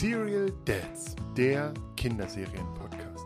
Serial 0.00 0.52
Dads, 0.64 1.16
der 1.36 1.74
Kinderserien-Podcast. 1.96 3.24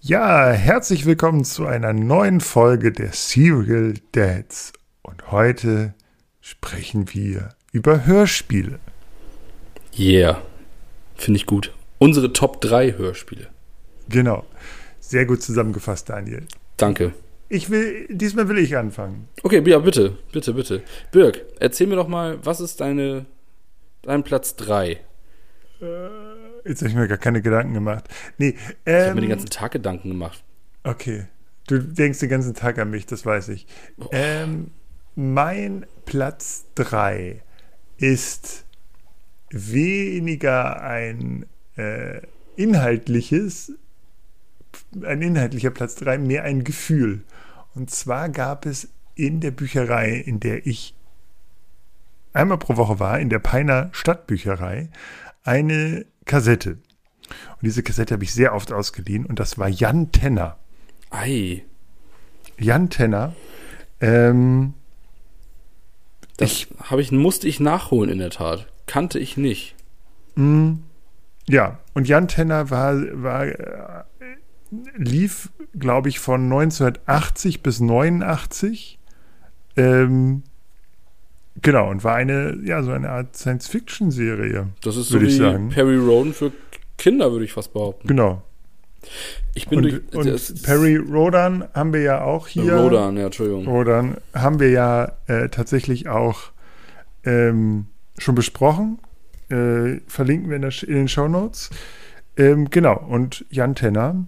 Ja, 0.00 0.50
herzlich 0.50 1.06
willkommen 1.06 1.44
zu 1.44 1.64
einer 1.64 1.94
neuen 1.94 2.42
Folge 2.42 2.92
der 2.92 3.14
Serial 3.14 3.94
Dads. 4.12 4.74
Und 5.00 5.30
heute 5.32 5.94
sprechen 6.42 7.14
wir 7.14 7.54
über 7.72 8.04
Hörspiele. 8.04 8.78
Yeah, 9.98 10.42
finde 11.14 11.38
ich 11.38 11.46
gut. 11.46 11.72
Unsere 11.96 12.34
Top 12.34 12.60
3 12.60 12.98
Hörspiele. 12.98 13.46
Genau. 14.10 14.44
Sehr 15.00 15.24
gut 15.24 15.40
zusammengefasst, 15.40 16.10
Daniel. 16.10 16.42
Danke. 16.76 17.14
Ich 17.48 17.70
will, 17.70 18.06
diesmal 18.08 18.48
will 18.48 18.58
ich 18.58 18.76
anfangen. 18.76 19.28
Okay, 19.42 19.62
ja, 19.66 19.78
bitte, 19.78 20.18
bitte, 20.32 20.54
bitte. 20.54 20.82
Birg, 21.12 21.44
erzähl 21.60 21.86
mir 21.86 21.96
doch 21.96 22.08
mal, 22.08 22.38
was 22.44 22.60
ist 22.60 22.80
deine, 22.80 23.26
dein 24.02 24.24
Platz 24.24 24.56
3? 24.56 24.90
Äh, 24.90 24.98
jetzt 26.64 26.80
habe 26.80 26.88
ich 26.88 26.94
mir 26.94 27.08
gar 27.08 27.18
keine 27.18 27.42
Gedanken 27.42 27.74
gemacht. 27.74 28.08
Nee, 28.38 28.56
ähm, 28.86 28.94
ich 28.94 28.94
habe 28.94 29.14
mir 29.14 29.20
den 29.22 29.30
ganzen 29.30 29.50
Tag 29.50 29.72
Gedanken 29.72 30.08
gemacht. 30.08 30.42
Okay. 30.82 31.26
Du 31.66 31.78
denkst 31.78 32.18
den 32.20 32.28
ganzen 32.28 32.54
Tag 32.54 32.78
an 32.78 32.90
mich, 32.90 33.06
das 33.06 33.24
weiß 33.24 33.48
ich. 33.48 33.66
Oh. 33.98 34.08
Ähm, 34.12 34.70
mein 35.14 35.86
Platz 36.04 36.66
3 36.74 37.42
ist 37.96 38.64
weniger 39.50 40.82
ein 40.82 41.46
äh, 41.76 42.20
inhaltliches, 42.56 43.72
ein 45.02 45.22
inhaltlicher 45.22 45.70
Platz 45.70 45.94
3, 45.96 46.18
mehr 46.18 46.44
ein 46.44 46.64
Gefühl. 46.64 47.22
Und 47.74 47.90
zwar 47.90 48.28
gab 48.28 48.66
es 48.66 48.88
in 49.14 49.40
der 49.40 49.50
Bücherei, 49.50 50.12
in 50.12 50.40
der 50.40 50.66
ich 50.66 50.94
einmal 52.32 52.58
pro 52.58 52.76
Woche 52.76 52.98
war, 52.98 53.18
in 53.20 53.30
der 53.30 53.38
Peiner 53.38 53.90
Stadtbücherei, 53.92 54.90
eine 55.44 56.06
Kassette. 56.24 56.72
Und 56.72 57.62
diese 57.62 57.82
Kassette 57.82 58.14
habe 58.14 58.24
ich 58.24 58.34
sehr 58.34 58.54
oft 58.54 58.72
ausgeliehen 58.72 59.24
und 59.24 59.38
das 59.38 59.58
war 59.58 59.68
Jan 59.68 60.12
Tenner. 60.12 60.58
Ei. 61.10 61.64
Jan 62.58 62.90
Tenner. 62.90 63.34
Ähm, 64.00 64.74
das 66.36 66.66
habe 66.82 67.00
ich, 67.00 67.12
musste 67.12 67.48
ich 67.48 67.60
nachholen 67.60 68.10
in 68.10 68.18
der 68.18 68.30
Tat. 68.30 68.66
Kannte 68.86 69.18
ich 69.18 69.36
nicht. 69.36 69.76
Mh, 70.34 70.78
ja, 71.48 71.78
und 71.92 72.08
Jan 72.08 72.28
Tenner 72.28 72.70
war, 72.70 72.94
war 73.22 73.46
äh, 73.46 74.04
lief, 74.96 75.50
glaube 75.78 76.08
ich, 76.08 76.18
von 76.18 76.44
1980 76.44 77.62
bis 77.62 77.80
89. 77.80 78.98
Ähm, 79.76 80.42
genau, 81.62 81.90
und 81.90 82.04
war 82.04 82.16
eine, 82.16 82.58
ja, 82.64 82.82
so 82.82 82.92
eine 82.92 83.10
Art 83.10 83.36
Science-Fiction-Serie. 83.36 84.68
Das 84.82 84.96
ist 84.96 85.08
so 85.08 85.20
wie 85.20 85.30
sagen. 85.30 85.70
Perry 85.70 85.96
Roden 85.96 86.32
für 86.32 86.52
Kinder, 86.98 87.32
würde 87.32 87.44
ich 87.44 87.52
fast 87.52 87.72
behaupten. 87.72 88.06
Genau. 88.06 88.42
Ich 89.54 89.68
bin 89.68 89.78
und, 89.78 90.14
durch, 90.14 90.50
und 90.50 90.62
Perry 90.62 90.96
Rodan 90.96 91.68
haben 91.74 91.92
wir 91.92 92.00
ja 92.00 92.22
auch 92.22 92.48
hier. 92.48 92.74
Rodan, 92.74 93.16
ja, 93.16 93.26
Entschuldigung. 93.26 93.66
Rodan 93.66 94.16
haben 94.32 94.60
wir 94.60 94.70
ja 94.70 95.12
äh, 95.26 95.48
tatsächlich 95.48 96.08
auch 96.08 96.52
ähm, 97.24 97.86
schon 98.18 98.34
besprochen. 98.34 98.98
Äh, 99.50 100.00
verlinken 100.06 100.48
wir 100.48 100.56
in, 100.56 100.62
der, 100.62 100.72
in 100.86 100.94
den 100.94 101.08
Show 101.08 101.28
Notes. 101.28 101.70
Ähm, 102.36 102.70
genau, 102.70 102.96
und 102.96 103.44
Jan 103.50 103.74
Tenner 103.74 104.26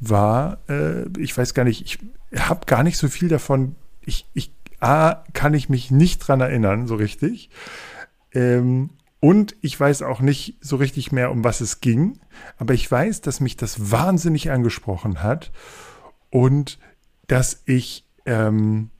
war, 0.00 0.58
äh, 0.68 1.06
ich 1.18 1.36
weiß 1.36 1.54
gar 1.54 1.64
nicht, 1.64 1.82
ich 1.82 1.98
habe 2.40 2.66
gar 2.66 2.82
nicht 2.82 2.98
so 2.98 3.08
viel 3.08 3.28
davon. 3.28 3.74
Ich, 4.00 4.26
ich, 4.34 4.52
A, 4.80 5.24
kann 5.32 5.54
ich 5.54 5.68
mich 5.68 5.90
nicht 5.90 6.18
dran 6.18 6.40
erinnern, 6.40 6.86
so 6.86 6.94
richtig. 6.94 7.50
Ähm, 8.32 8.90
und 9.20 9.56
ich 9.60 9.78
weiß 9.78 10.02
auch 10.02 10.20
nicht 10.20 10.56
so 10.60 10.76
richtig 10.76 11.10
mehr, 11.10 11.32
um 11.32 11.42
was 11.42 11.60
es 11.60 11.80
ging. 11.80 12.20
Aber 12.56 12.74
ich 12.74 12.90
weiß, 12.90 13.20
dass 13.20 13.40
mich 13.40 13.56
das 13.56 13.90
wahnsinnig 13.90 14.50
angesprochen 14.50 15.22
hat 15.22 15.50
und 16.30 16.78
dass 17.26 17.62
ich, 17.66 18.06
ähm, 18.26 18.90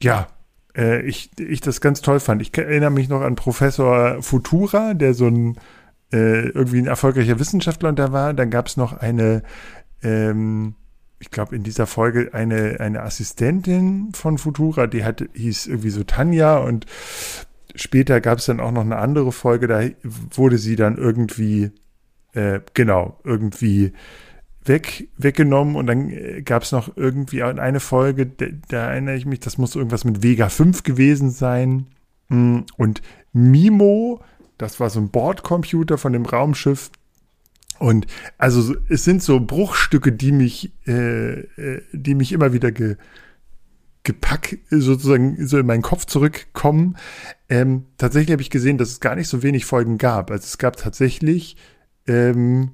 ja, 0.00 0.28
äh, 0.76 1.00
ich, 1.02 1.30
ich 1.40 1.60
das 1.60 1.80
ganz 1.80 2.02
toll 2.02 2.20
fand. 2.20 2.40
Ich 2.40 2.56
erinnere 2.56 2.90
mich 2.90 3.08
noch 3.08 3.22
an 3.22 3.34
Professor 3.34 4.22
Futura, 4.22 4.94
der 4.94 5.14
so 5.14 5.26
ein 5.26 5.58
äh, 6.12 6.48
irgendwie 6.50 6.78
ein 6.78 6.86
erfolgreicher 6.86 7.40
Wissenschaftler 7.40 7.88
und 7.88 7.98
da 7.98 8.12
war. 8.12 8.32
Dann 8.32 8.50
gab 8.50 8.68
es 8.68 8.76
noch 8.76 8.92
eine 8.92 9.42
ähm, 10.06 10.74
ich 11.18 11.30
glaube, 11.30 11.56
in 11.56 11.62
dieser 11.62 11.86
Folge 11.86 12.30
eine, 12.32 12.78
eine 12.80 13.02
Assistentin 13.02 14.10
von 14.12 14.38
Futura, 14.38 14.86
die 14.86 15.04
hat, 15.04 15.24
hieß 15.34 15.66
irgendwie 15.66 15.90
so 15.90 16.04
Tanja 16.04 16.58
und 16.58 16.86
später 17.74 18.20
gab 18.20 18.38
es 18.38 18.46
dann 18.46 18.60
auch 18.60 18.70
noch 18.70 18.82
eine 18.82 18.96
andere 18.96 19.32
Folge, 19.32 19.66
da 19.66 19.82
wurde 20.34 20.58
sie 20.58 20.76
dann 20.76 20.96
irgendwie, 20.96 21.70
äh, 22.32 22.60
genau, 22.74 23.18
irgendwie 23.24 23.92
weg, 24.64 25.08
weggenommen 25.16 25.76
und 25.76 25.86
dann 25.86 26.10
äh, 26.10 26.42
gab 26.42 26.62
es 26.62 26.72
noch 26.72 26.96
irgendwie 26.96 27.42
eine 27.42 27.80
Folge, 27.80 28.26
da, 28.26 28.46
da, 28.68 28.90
erinnere 28.90 29.16
ich 29.16 29.26
mich, 29.26 29.40
das 29.40 29.58
muss 29.58 29.74
irgendwas 29.74 30.04
mit 30.04 30.22
Vega 30.22 30.48
5 30.48 30.82
gewesen 30.82 31.30
sein. 31.30 31.86
Mm, 32.28 32.60
und 32.76 33.02
Mimo, 33.32 34.20
das 34.58 34.80
war 34.80 34.90
so 34.90 35.00
ein 35.00 35.10
Bordcomputer 35.10 35.98
von 35.98 36.12
dem 36.12 36.26
Raumschiff, 36.26 36.90
und 37.78 38.06
also 38.38 38.74
es 38.88 39.04
sind 39.04 39.22
so 39.22 39.40
Bruchstücke, 39.40 40.12
die 40.12 40.32
mich, 40.32 40.72
äh, 40.86 41.40
äh, 41.40 41.82
die 41.92 42.14
mich 42.14 42.32
immer 42.32 42.52
wieder 42.52 42.72
ge, 42.72 42.96
gepackt, 44.02 44.58
sozusagen 44.70 45.46
so 45.46 45.58
in 45.58 45.66
meinen 45.66 45.82
Kopf 45.82 46.04
zurückkommen. 46.04 46.96
Ähm, 47.48 47.86
tatsächlich 47.98 48.32
habe 48.32 48.42
ich 48.42 48.50
gesehen, 48.50 48.78
dass 48.78 48.90
es 48.90 49.00
gar 49.00 49.16
nicht 49.16 49.28
so 49.28 49.42
wenig 49.42 49.64
Folgen 49.64 49.98
gab. 49.98 50.30
Also 50.30 50.44
es 50.44 50.58
gab 50.58 50.76
tatsächlich 50.76 51.56
ähm, 52.06 52.72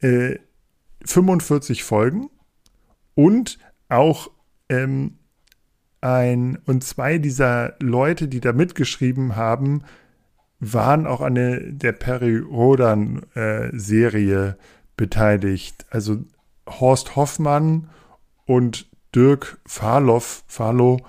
äh, 0.00 0.36
45 1.04 1.84
Folgen 1.84 2.30
und 3.14 3.58
auch 3.88 4.30
ähm, 4.68 5.18
ein 6.00 6.58
und 6.64 6.84
zwei 6.84 7.18
dieser 7.18 7.74
Leute, 7.80 8.28
die 8.28 8.40
da 8.40 8.52
mitgeschrieben 8.52 9.36
haben, 9.36 9.82
waren 10.60 11.06
auch 11.06 11.20
an 11.20 11.34
der, 11.34 11.60
der 11.60 11.92
Perry 11.92 12.38
Rodan-Serie 12.38 14.48
äh, 14.48 14.54
beteiligt. 14.96 15.84
Also 15.90 16.18
Horst 16.68 17.16
Hoffmann 17.16 17.90
und 18.46 18.86
Dirk 19.14 19.58
Farloff, 19.66 20.44
Farlow, 20.46 21.00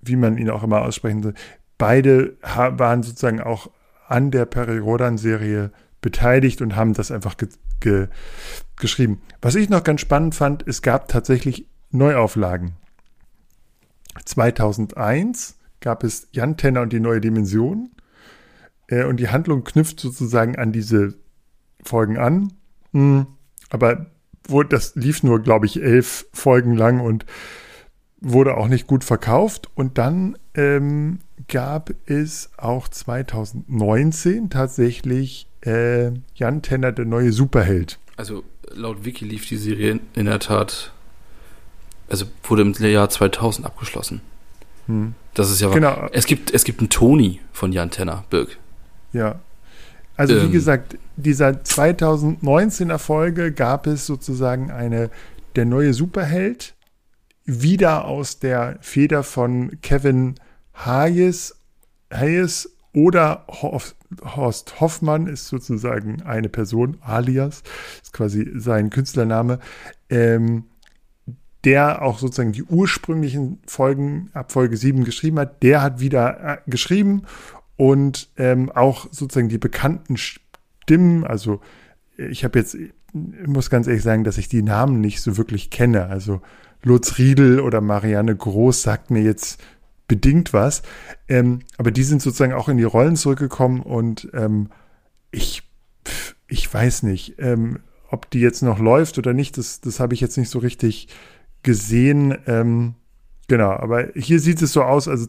wie 0.00 0.16
man 0.16 0.38
ihn 0.38 0.50
auch 0.50 0.62
immer 0.62 0.82
aussprechen 0.82 1.22
soll, 1.22 1.34
beide 1.78 2.36
waren 2.42 3.02
sozusagen 3.02 3.40
auch 3.40 3.70
an 4.06 4.30
der 4.30 4.44
Perry 4.44 4.78
Rodan-Serie 4.78 5.72
beteiligt 6.00 6.62
und 6.62 6.76
haben 6.76 6.94
das 6.94 7.10
einfach 7.10 7.36
ge 7.36 7.48
ge 7.80 8.08
geschrieben. 8.76 9.22
Was 9.40 9.54
ich 9.54 9.68
noch 9.68 9.84
ganz 9.84 10.00
spannend 10.00 10.34
fand, 10.34 10.66
es 10.66 10.82
gab 10.82 11.08
tatsächlich 11.08 11.66
Neuauflagen. 11.90 12.72
2001 14.24 15.58
gab 15.80 16.04
es 16.04 16.28
Jan 16.32 16.56
Tenner 16.56 16.82
und 16.82 16.92
die 16.92 17.00
neue 17.00 17.20
Dimension. 17.20 17.90
Äh, 18.90 19.04
und 19.04 19.18
die 19.18 19.28
Handlung 19.28 19.64
knüpft 19.64 20.00
sozusagen 20.00 20.56
an 20.56 20.72
diese 20.72 21.14
Folgen 21.82 22.18
an. 22.18 22.52
Mhm. 22.92 23.26
Aber 23.70 24.06
wo, 24.46 24.62
das 24.62 24.94
lief 24.96 25.22
nur, 25.22 25.40
glaube 25.40 25.66
ich, 25.66 25.80
elf 25.80 26.26
Folgen 26.32 26.74
lang 26.74 27.00
und 27.00 27.24
wurde 28.20 28.56
auch 28.56 28.68
nicht 28.68 28.86
gut 28.86 29.04
verkauft. 29.04 29.70
Und 29.74 29.96
dann 29.96 30.36
ähm, 30.54 31.20
gab 31.48 31.92
es 32.06 32.50
auch 32.56 32.88
2019 32.88 34.50
tatsächlich 34.50 35.46
äh, 35.62 36.10
Jan 36.34 36.62
Tenner, 36.62 36.92
der 36.92 37.04
neue 37.04 37.32
Superheld. 37.32 37.98
Also 38.16 38.44
laut 38.72 39.04
Wiki 39.04 39.24
lief 39.24 39.46
die 39.48 39.56
Serie 39.56 40.00
in 40.14 40.26
der 40.26 40.40
Tat, 40.40 40.92
also 42.08 42.26
wurde 42.44 42.62
im 42.62 42.72
Jahr 42.72 43.08
2000 43.08 43.66
abgeschlossen. 43.66 44.20
Hm. 44.86 45.14
Das 45.34 45.50
ist 45.50 45.60
ja 45.60 45.70
genau. 45.70 46.08
Es 46.12 46.26
gibt, 46.26 46.52
es 46.52 46.64
gibt 46.64 46.80
einen 46.80 46.90
Toni 46.90 47.40
von 47.52 47.72
Jan 47.72 47.90
Tenner, 47.90 48.24
Birg. 48.30 48.58
Ja. 49.12 49.40
Also 50.16 50.36
ähm, 50.36 50.48
wie 50.48 50.52
gesagt, 50.52 50.98
dieser 51.16 51.48
2019er 51.50 52.98
Folge 52.98 53.52
gab 53.52 53.86
es 53.86 54.06
sozusagen 54.06 54.70
eine 54.70 55.10
der 55.56 55.64
neue 55.64 55.94
Superheld 55.94 56.74
wieder 57.44 58.04
aus 58.04 58.38
der 58.38 58.78
Feder 58.80 59.22
von 59.22 59.80
Kevin 59.82 60.36
Hayes, 60.74 61.56
Hayes 62.12 62.70
oder 62.92 63.44
Horst 63.48 64.80
Hoffmann 64.80 65.26
ist 65.26 65.46
sozusagen 65.46 66.22
eine 66.22 66.48
Person, 66.48 66.98
alias, 67.00 67.62
ist 68.02 68.12
quasi 68.12 68.50
sein 68.56 68.90
Künstlername, 68.90 69.60
ähm, 70.08 70.64
der 71.64 72.02
auch 72.02 72.18
sozusagen 72.18 72.52
die 72.52 72.64
ursprünglichen 72.64 73.60
Folgen 73.66 74.30
ab 74.32 74.50
Folge 74.52 74.76
7 74.76 75.04
geschrieben 75.04 75.38
hat, 75.38 75.62
der 75.62 75.82
hat 75.82 76.00
wieder 76.00 76.40
äh, 76.66 76.70
geschrieben 76.70 77.22
und 77.80 78.28
ähm, 78.36 78.70
auch 78.70 79.06
sozusagen 79.10 79.48
die 79.48 79.56
bekannten 79.56 80.18
Stimmen, 80.18 81.24
also 81.24 81.62
ich 82.18 82.44
habe 82.44 82.58
jetzt, 82.58 82.74
ich 82.74 82.92
muss 83.46 83.70
ganz 83.70 83.86
ehrlich 83.86 84.02
sagen, 84.02 84.22
dass 84.22 84.36
ich 84.36 84.50
die 84.50 84.60
Namen 84.60 85.00
nicht 85.00 85.22
so 85.22 85.38
wirklich 85.38 85.70
kenne. 85.70 86.04
Also 86.08 86.42
Lutz 86.82 87.16
Riedel 87.16 87.58
oder 87.58 87.80
Marianne 87.80 88.36
Groß 88.36 88.82
sagt 88.82 89.10
mir 89.10 89.22
jetzt 89.22 89.62
bedingt 90.08 90.52
was. 90.52 90.82
Ähm, 91.26 91.60
aber 91.78 91.90
die 91.90 92.02
sind 92.02 92.20
sozusagen 92.20 92.52
auch 92.52 92.68
in 92.68 92.76
die 92.76 92.84
Rollen 92.84 93.16
zurückgekommen 93.16 93.80
und 93.80 94.28
ähm, 94.34 94.68
ich, 95.30 95.62
ich 96.48 96.74
weiß 96.74 97.04
nicht, 97.04 97.36
ähm, 97.38 97.78
ob 98.10 98.28
die 98.28 98.40
jetzt 98.40 98.60
noch 98.60 98.78
läuft 98.78 99.16
oder 99.16 99.32
nicht, 99.32 99.56
das, 99.56 99.80
das 99.80 100.00
habe 100.00 100.12
ich 100.12 100.20
jetzt 100.20 100.36
nicht 100.36 100.50
so 100.50 100.58
richtig 100.58 101.08
gesehen. 101.62 102.36
Ähm, 102.46 102.96
genau, 103.48 103.70
aber 103.70 104.08
hier 104.14 104.38
sieht 104.38 104.60
es 104.60 104.74
so 104.74 104.82
aus, 104.82 105.08
also 105.08 105.24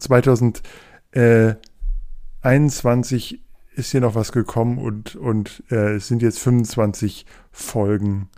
2021 2.42 3.40
ist 3.74 3.92
hier 3.92 4.00
noch 4.00 4.14
was 4.14 4.32
gekommen 4.32 4.78
und, 4.78 5.16
und 5.16 5.62
äh, 5.70 5.94
es 5.94 6.08
sind 6.08 6.22
jetzt 6.22 6.40
25 6.40 7.24
Folgen 7.50 8.28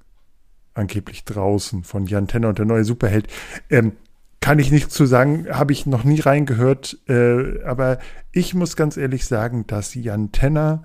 angeblich 0.75 1.25
draußen 1.25 1.85
von 1.85 2.07
Jan 2.07 2.29
Tenner 2.29 2.51
und 2.51 2.59
der 2.59 2.67
neue 2.67 2.85
Superheld. 2.85 3.29
Ähm, 3.71 3.93
kann 4.41 4.59
ich 4.59 4.71
nicht 4.71 4.91
zu 4.91 5.07
sagen, 5.07 5.47
habe 5.51 5.73
ich 5.73 5.87
noch 5.87 6.05
nie 6.05 6.21
reingehört, 6.21 6.99
äh, 7.09 7.63
aber 7.65 7.99
ich 8.31 8.55
muss 8.55 8.77
ganz 8.77 8.97
ehrlich 8.99 9.25
sagen, 9.25 9.67
dass 9.67 9.95
Jan 9.95 10.33
Tenner 10.33 10.85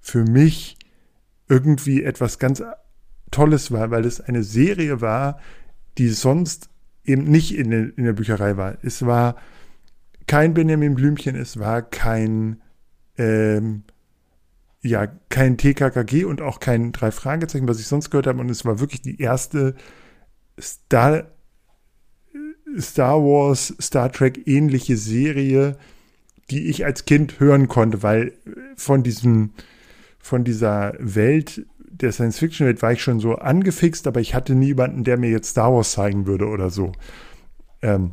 für 0.00 0.24
mich 0.24 0.78
irgendwie 1.48 2.02
etwas 2.02 2.38
ganz 2.38 2.62
Tolles 3.30 3.70
war, 3.70 3.90
weil 3.90 4.06
es 4.06 4.20
eine 4.20 4.42
Serie 4.42 5.00
war, 5.02 5.38
die 5.98 6.08
sonst 6.08 6.70
eben 7.04 7.24
nicht 7.24 7.54
in, 7.54 7.70
der, 7.70 7.98
in 7.98 8.04
der 8.04 8.14
Bücherei 8.14 8.56
war. 8.56 8.78
Es 8.82 9.04
war 9.04 9.36
kein 10.26 10.54
Benjamin 10.54 10.94
Blümchen, 10.94 11.36
es 11.36 11.58
war 11.58 11.82
kein 11.82 12.60
ähm, 13.18 13.84
ja, 14.86 15.06
kein 15.28 15.56
TKKG 15.56 16.24
und 16.24 16.40
auch 16.40 16.60
kein 16.60 16.92
drei 16.92 17.10
Fragezeichen, 17.10 17.68
was 17.68 17.80
ich 17.80 17.86
sonst 17.86 18.10
gehört 18.10 18.26
habe. 18.26 18.40
Und 18.40 18.50
es 18.50 18.64
war 18.64 18.80
wirklich 18.80 19.02
die 19.02 19.20
erste 19.20 19.74
Star, 20.60 21.24
Star 22.78 23.20
Wars, 23.22 23.74
Star 23.80 24.10
Trek 24.12 24.46
ähnliche 24.46 24.96
Serie, 24.96 25.76
die 26.50 26.68
ich 26.68 26.84
als 26.84 27.04
Kind 27.04 27.40
hören 27.40 27.68
konnte, 27.68 28.02
weil 28.02 28.32
von 28.76 29.02
diesem, 29.02 29.52
von 30.18 30.44
dieser 30.44 30.94
Welt, 30.98 31.66
der 31.78 32.12
Science-Fiction-Welt 32.12 32.82
war 32.82 32.92
ich 32.92 33.02
schon 33.02 33.20
so 33.20 33.36
angefixt, 33.36 34.06
aber 34.06 34.20
ich 34.20 34.34
hatte 34.34 34.54
niemanden, 34.54 35.02
der 35.02 35.16
mir 35.16 35.30
jetzt 35.30 35.50
Star 35.50 35.72
Wars 35.72 35.92
zeigen 35.92 36.26
würde 36.26 36.46
oder 36.46 36.70
so. 36.70 36.92
Ähm, 37.82 38.12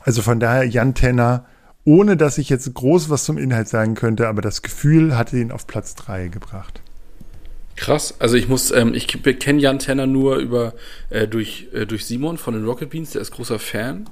also 0.00 0.22
von 0.22 0.40
daher 0.40 0.64
Jan 0.64 0.94
Tenner, 0.94 1.46
ohne 1.84 2.16
dass 2.16 2.38
ich 2.38 2.48
jetzt 2.48 2.72
groß 2.72 3.10
was 3.10 3.24
zum 3.24 3.38
Inhalt 3.38 3.68
sagen 3.68 3.94
könnte, 3.94 4.28
aber 4.28 4.42
das 4.42 4.62
Gefühl 4.62 5.16
hatte 5.16 5.38
ihn 5.38 5.52
auf 5.52 5.66
Platz 5.66 5.94
3 5.94 6.28
gebracht. 6.28 6.80
Krass, 7.76 8.14
also 8.18 8.36
ich 8.36 8.48
muss, 8.48 8.70
ähm, 8.70 8.92
ich 8.94 9.06
kenne 9.06 9.60
Jan 9.60 9.78
Tenner 9.78 10.06
nur 10.06 10.36
über 10.36 10.74
äh, 11.08 11.26
durch, 11.26 11.68
äh, 11.72 11.86
durch 11.86 12.04
Simon 12.04 12.36
von 12.36 12.54
den 12.54 12.64
Rocket 12.64 12.90
Beans, 12.90 13.12
der 13.12 13.22
ist 13.22 13.30
großer 13.30 13.58
Fan. 13.58 14.08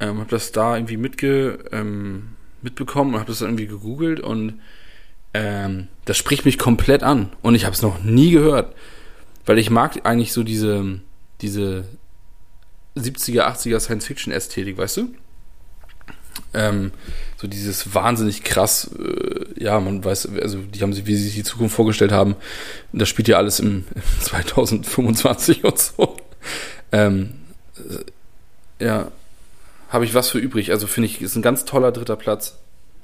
Ähm, 0.00 0.18
hab 0.18 0.28
das 0.28 0.52
da 0.52 0.76
irgendwie 0.76 0.96
mitge, 0.96 1.58
ähm, 1.72 2.36
mitbekommen 2.62 3.14
und 3.14 3.20
hab 3.20 3.26
das 3.26 3.42
irgendwie 3.42 3.66
gegoogelt 3.66 4.20
und 4.20 4.60
ähm, 5.34 5.88
das 6.06 6.16
spricht 6.16 6.44
mich 6.46 6.58
komplett 6.58 7.02
an 7.02 7.30
und 7.42 7.54
ich 7.54 7.64
habe 7.66 7.74
es 7.74 7.82
noch 7.82 8.02
nie 8.02 8.30
gehört, 8.30 8.74
weil 9.44 9.58
ich 9.58 9.70
mag 9.70 10.00
eigentlich 10.04 10.32
so 10.32 10.42
diese 10.42 11.00
diese 11.40 11.84
70er, 13.00 13.42
80er 13.42 13.80
Science-Fiction-Ästhetik, 13.80 14.78
weißt 14.78 14.98
du? 14.98 15.14
Ähm, 16.52 16.92
so 17.36 17.46
dieses 17.46 17.94
wahnsinnig 17.94 18.42
krass, 18.42 18.90
äh, 18.98 19.62
ja, 19.62 19.78
man 19.80 20.04
weiß, 20.04 20.28
also 20.40 20.58
die 20.58 20.80
haben 20.82 20.92
sich, 20.92 21.06
wie 21.06 21.14
sie 21.14 21.24
sich 21.24 21.34
die 21.34 21.42
Zukunft 21.44 21.74
vorgestellt 21.74 22.12
haben, 22.12 22.36
das 22.92 23.08
spielt 23.08 23.28
ja 23.28 23.36
alles 23.36 23.60
im, 23.60 23.84
im 23.94 24.02
2025 24.20 25.64
und 25.64 25.78
so. 25.78 26.16
Ähm, 26.92 27.34
äh, 27.76 28.84
ja, 28.84 29.10
habe 29.90 30.04
ich 30.04 30.14
was 30.14 30.30
für 30.30 30.38
übrig. 30.38 30.70
Also 30.72 30.86
finde 30.86 31.06
ich, 31.06 31.20
ist 31.20 31.36
ein 31.36 31.42
ganz 31.42 31.64
toller 31.64 31.92
dritter 31.92 32.16
Platz. 32.16 32.58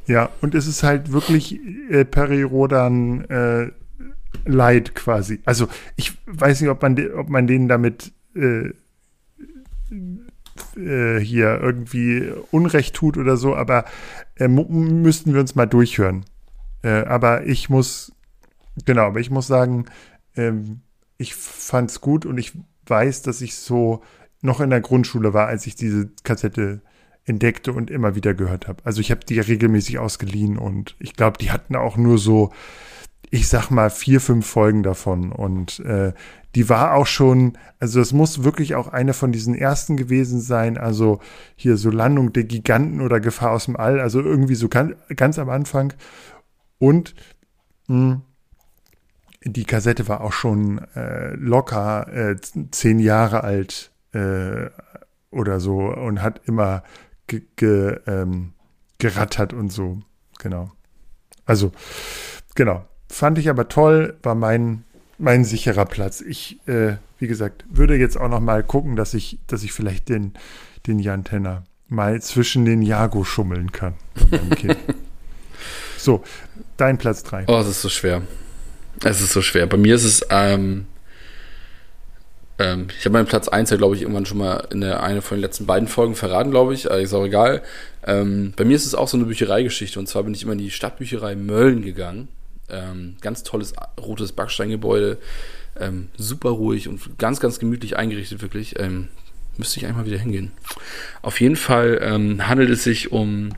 Ja, 0.06 0.30
und 0.40 0.54
es 0.54 0.66
ist 0.66 0.82
halt 0.82 1.12
wirklich 1.12 1.58
äh, 1.90 2.04
Peri 2.04 2.42
Rodan 2.42 3.24
äh, 3.24 3.70
Light 4.44 4.94
quasi. 4.94 5.40
Also 5.44 5.68
ich 5.96 6.12
weiß 6.26 6.60
nicht, 6.60 6.70
ob 6.70 6.80
man, 6.82 7.12
ob 7.12 7.28
man 7.28 7.46
denen 7.46 7.68
damit 7.68 8.12
äh, 8.34 8.70
äh, 9.90 11.18
hier 11.18 11.60
irgendwie 11.60 12.32
Unrecht 12.50 12.94
tut 12.94 13.16
oder 13.16 13.36
so, 13.36 13.54
aber 13.54 13.84
äh, 14.36 14.48
müssten 14.48 15.32
wir 15.32 15.40
uns 15.40 15.54
mal 15.54 15.66
durchhören. 15.66 16.24
Äh, 16.82 17.04
aber 17.04 17.46
ich 17.46 17.68
muss, 17.68 18.12
genau, 18.84 19.02
aber 19.02 19.20
ich 19.20 19.30
muss 19.30 19.46
sagen, 19.46 19.86
ähm, 20.36 20.80
ich 21.18 21.34
fand's 21.34 22.00
gut 22.00 22.26
und 22.26 22.38
ich 22.38 22.52
weiß, 22.86 23.22
dass 23.22 23.40
ich 23.40 23.56
so 23.56 24.02
noch 24.42 24.60
in 24.60 24.70
der 24.70 24.80
Grundschule 24.80 25.34
war, 25.34 25.46
als 25.48 25.66
ich 25.66 25.74
diese 25.74 26.10
Kassette 26.22 26.80
entdeckte 27.24 27.72
und 27.72 27.90
immer 27.90 28.14
wieder 28.14 28.34
gehört 28.34 28.68
habe. 28.68 28.84
Also 28.84 29.00
ich 29.00 29.10
habe 29.10 29.24
die 29.24 29.40
regelmäßig 29.40 29.98
ausgeliehen 29.98 30.56
und 30.58 30.94
ich 31.00 31.14
glaube, 31.14 31.38
die 31.38 31.50
hatten 31.50 31.74
auch 31.74 31.96
nur 31.96 32.18
so, 32.18 32.52
ich 33.30 33.48
sag 33.48 33.70
mal, 33.70 33.90
vier, 33.90 34.20
fünf 34.20 34.46
Folgen 34.46 34.82
davon. 34.82 35.32
Und 35.32 35.80
äh, 35.80 36.12
die 36.54 36.68
war 36.68 36.94
auch 36.94 37.06
schon, 37.06 37.58
also 37.78 38.00
es 38.00 38.12
muss 38.12 38.44
wirklich 38.44 38.74
auch 38.74 38.88
eine 38.88 39.12
von 39.12 39.32
diesen 39.32 39.54
ersten 39.54 39.96
gewesen 39.96 40.40
sein, 40.40 40.78
also 40.78 41.20
hier 41.54 41.76
so 41.76 41.90
Landung 41.90 42.32
der 42.32 42.44
Giganten 42.44 43.00
oder 43.00 43.20
Gefahr 43.20 43.52
aus 43.52 43.66
dem 43.66 43.76
All, 43.76 44.00
also 44.00 44.20
irgendwie 44.20 44.54
so 44.54 44.68
ganz, 44.68 44.94
ganz 45.14 45.38
am 45.38 45.50
Anfang. 45.50 45.92
Und 46.78 47.14
mh, 47.88 47.96
hm, 47.96 48.22
die 49.44 49.64
Kassette 49.64 50.08
war 50.08 50.22
auch 50.22 50.32
schon 50.32 50.78
äh, 50.94 51.34
locker 51.34 52.08
äh, 52.12 52.36
zehn 52.70 52.98
Jahre 52.98 53.44
alt 53.44 53.92
äh, 54.12 54.70
oder 55.30 55.60
so 55.60 55.78
und 55.78 56.22
hat 56.22 56.40
immer 56.46 56.82
ge, 57.26 57.42
ge, 57.56 58.00
ähm, 58.06 58.54
gerattert 58.98 59.52
und 59.52 59.70
so. 59.70 60.00
Genau. 60.38 60.72
Also, 61.44 61.72
genau. 62.54 62.84
Fand 63.16 63.38
ich 63.38 63.48
aber 63.48 63.68
toll, 63.68 64.14
war 64.22 64.34
mein 64.34 64.84
mein 65.16 65.46
sicherer 65.46 65.86
Platz. 65.86 66.20
Ich, 66.20 66.58
äh, 66.68 66.96
wie 67.18 67.26
gesagt, 67.26 67.64
würde 67.70 67.96
jetzt 67.96 68.18
auch 68.18 68.28
noch 68.28 68.40
mal 68.40 68.62
gucken, 68.62 68.94
dass 68.94 69.14
ich, 69.14 69.38
dass 69.46 69.62
ich 69.62 69.72
vielleicht 69.72 70.10
den, 70.10 70.34
den 70.86 70.98
Jan 70.98 71.24
Tenner 71.24 71.64
mal 71.88 72.20
zwischen 72.20 72.66
den 72.66 72.82
Jago 72.82 73.24
schummeln 73.24 73.72
kann. 73.72 73.94
so, 75.96 76.22
dein 76.76 76.98
Platz 76.98 77.22
3. 77.22 77.46
Oh, 77.48 77.56
es 77.58 77.68
ist 77.68 77.80
so 77.80 77.88
schwer. 77.88 78.20
Es 79.02 79.22
ist 79.22 79.32
so 79.32 79.40
schwer. 79.40 79.66
Bei 79.66 79.78
mir 79.78 79.94
ist 79.94 80.04
es, 80.04 80.26
ähm, 80.28 80.84
ähm, 82.58 82.88
ich 82.98 83.06
habe 83.06 83.14
meinen 83.14 83.24
Platz 83.24 83.48
1 83.48 83.70
ja, 83.70 83.78
glaube 83.78 83.96
ich, 83.96 84.02
irgendwann 84.02 84.26
schon 84.26 84.36
mal 84.36 84.68
in 84.70 84.82
der 84.82 85.02
eine 85.02 85.22
von 85.22 85.38
den 85.38 85.42
letzten 85.42 85.64
beiden 85.64 85.88
Folgen 85.88 86.16
verraten, 86.16 86.50
glaube 86.50 86.74
ich. 86.74 86.90
Also 86.90 87.02
ist 87.02 87.14
auch 87.14 87.24
egal. 87.24 87.62
Ähm, 88.06 88.52
bei 88.54 88.66
mir 88.66 88.76
ist 88.76 88.84
es 88.84 88.94
auch 88.94 89.08
so 89.08 89.16
eine 89.16 89.24
Büchereigeschichte. 89.24 89.98
Und 89.98 90.06
zwar 90.06 90.24
bin 90.24 90.34
ich 90.34 90.42
immer 90.42 90.52
in 90.52 90.58
die 90.58 90.70
Stadtbücherei 90.70 91.34
Mölln 91.34 91.80
gegangen. 91.80 92.28
Ähm, 92.68 93.16
ganz 93.20 93.42
tolles 93.42 93.74
rotes 94.00 94.32
Backsteingebäude, 94.32 95.18
ähm, 95.78 96.08
super 96.16 96.50
ruhig 96.50 96.88
und 96.88 97.18
ganz, 97.18 97.40
ganz 97.40 97.58
gemütlich 97.58 97.96
eingerichtet, 97.96 98.42
wirklich. 98.42 98.78
Ähm, 98.78 99.08
müsste 99.58 99.78
ich 99.78 99.86
einmal 99.86 100.06
wieder 100.06 100.18
hingehen. 100.18 100.52
Auf 101.22 101.40
jeden 101.40 101.56
Fall 101.56 101.98
ähm, 102.02 102.46
handelt 102.46 102.70
es 102.70 102.84
sich 102.84 103.12
um 103.12 103.50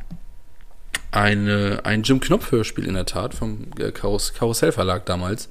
eine, 1.11 1.81
ein 1.85 2.03
Jim 2.03 2.21
Knopf-Hörspiel 2.21 2.87
in 2.87 2.95
der 2.95 3.07
Tat 3.07 3.35
vom 3.35 3.69
äh, 3.79 3.91
Karus 3.93 4.35
Karussell 4.35 4.73
Verlag 4.73 5.07
damals. 5.07 5.49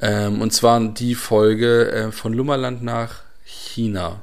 Ähm, 0.00 0.40
und 0.40 0.52
zwar 0.52 0.80
die 0.80 1.14
Folge 1.14 1.90
äh, 1.90 2.12
von 2.12 2.32
Lummerland 2.32 2.82
nach 2.82 3.22
China. 3.44 4.20